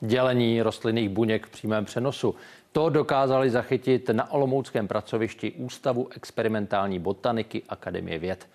[0.00, 2.34] Dělení rostlinných buněk v přímém přenosu.
[2.72, 8.48] To dokázali zachytit na Olomouckém pracovišti Ústavu experimentální botaniky Akademie věd.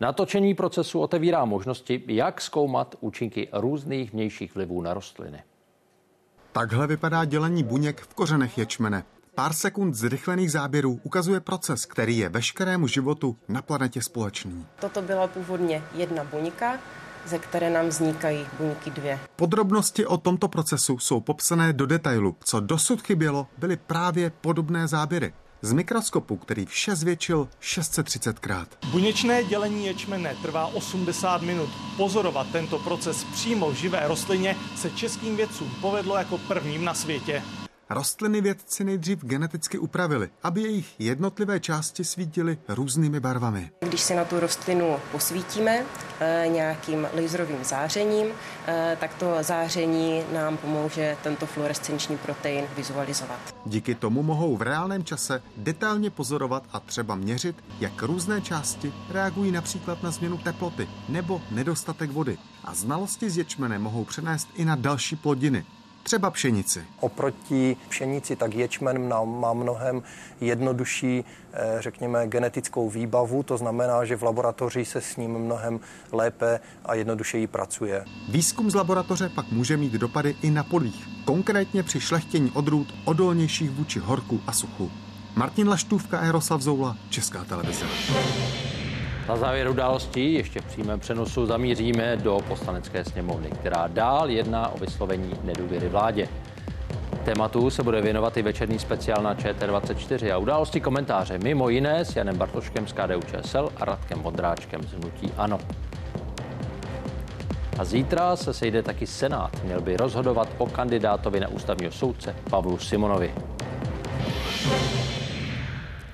[0.00, 5.42] Natočení procesu otevírá možnosti, jak zkoumat účinky různých vnějších vlivů na rostliny.
[6.52, 9.04] Takhle vypadá dělení buněk v kořenech ječmene.
[9.34, 14.66] Pár sekund zrychlených záběrů ukazuje proces, který je veškerému životu na planetě společný.
[14.80, 16.78] Toto byla původně jedna buňka,
[17.26, 19.18] ze které nám vznikají buňky dvě.
[19.36, 22.36] Podrobnosti o tomto procesu jsou popsané do detailu.
[22.44, 25.32] Co dosud chybělo, byly právě podobné záběry.
[25.62, 28.66] Z mikroskopu, který vše zvětšil 630krát.
[28.90, 31.70] Buněčné dělení ječmene trvá 80 minut.
[31.96, 37.42] Pozorovat tento proces přímo v živé rostlině se českým vědcům povedlo jako prvním na světě.
[37.92, 43.70] Rostliny vědci nejdřív geneticky upravili, aby jejich jednotlivé části svítily různými barvami.
[43.80, 45.84] Když se na tu rostlinu posvítíme
[46.20, 48.26] e, nějakým laserovým zářením,
[48.66, 53.54] e, tak to záření nám pomůže tento fluorescenční protein vizualizovat.
[53.66, 59.52] Díky tomu mohou v reálném čase detailně pozorovat a třeba měřit, jak různé části reagují
[59.52, 62.38] například na změnu teploty nebo nedostatek vody.
[62.64, 65.64] A znalosti z ječmene mohou přenést i na další plodiny,
[66.02, 66.84] třeba pšenici.
[67.00, 70.02] Oproti pšenici tak ječmen má mnohem
[70.40, 75.80] jednodušší, eh, řekněme, genetickou výbavu, to znamená, že v laboratoři se s ním mnohem
[76.12, 78.04] lépe a jednodušeji pracuje.
[78.28, 83.70] Výzkum z laboratoře pak může mít dopady i na polích, konkrétně při šlechtění odrůd odolnějších
[83.70, 84.90] vůči horku a suchu.
[85.36, 87.86] Martin Laštůvka a Jaroslav Zoula, Česká televize.
[89.30, 94.78] Na závěr událostí ještě v přímém přenosu zamíříme do poslanecké sněmovny, která dál jedná o
[94.78, 96.28] vyslovení nedůvěry vládě.
[97.24, 102.16] Tématu se bude věnovat i večerní speciál na ČT24 a události komentáře mimo jiné s
[102.16, 105.58] Janem Bartoškem z KDU ČSL a Radkem Vondráčkem z Hnutí Ano.
[107.78, 109.64] A zítra se sejde taky Senát.
[109.64, 113.34] Měl by rozhodovat o kandidátovi na ústavního soudce Pavlu Simonovi.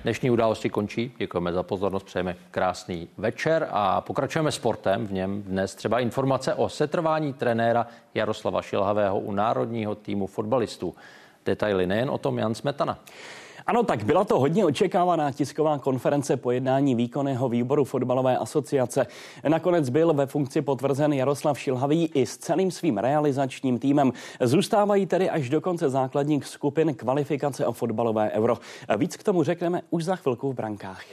[0.06, 1.12] Dnešní události končí.
[1.18, 5.06] Děkujeme za pozornost, přejeme krásný večer a pokračujeme sportem.
[5.06, 10.94] V něm dnes třeba informace o setrvání trenéra Jaroslava Šilhavého u národního týmu fotbalistů.
[11.44, 12.98] Detaily nejen o tom Jan Smetana.
[13.66, 19.06] Ano, tak byla to hodně očekávaná tisková konference po jednání výkonného výboru fotbalové asociace.
[19.48, 24.12] Nakonec byl ve funkci potvrzen Jaroslav Šilhavý i s celým svým realizačním týmem.
[24.40, 28.58] Zůstávají tedy až do konce základních skupin kvalifikace o fotbalové euro.
[28.96, 31.04] Víc k tomu řekneme už za chvilku v brankách.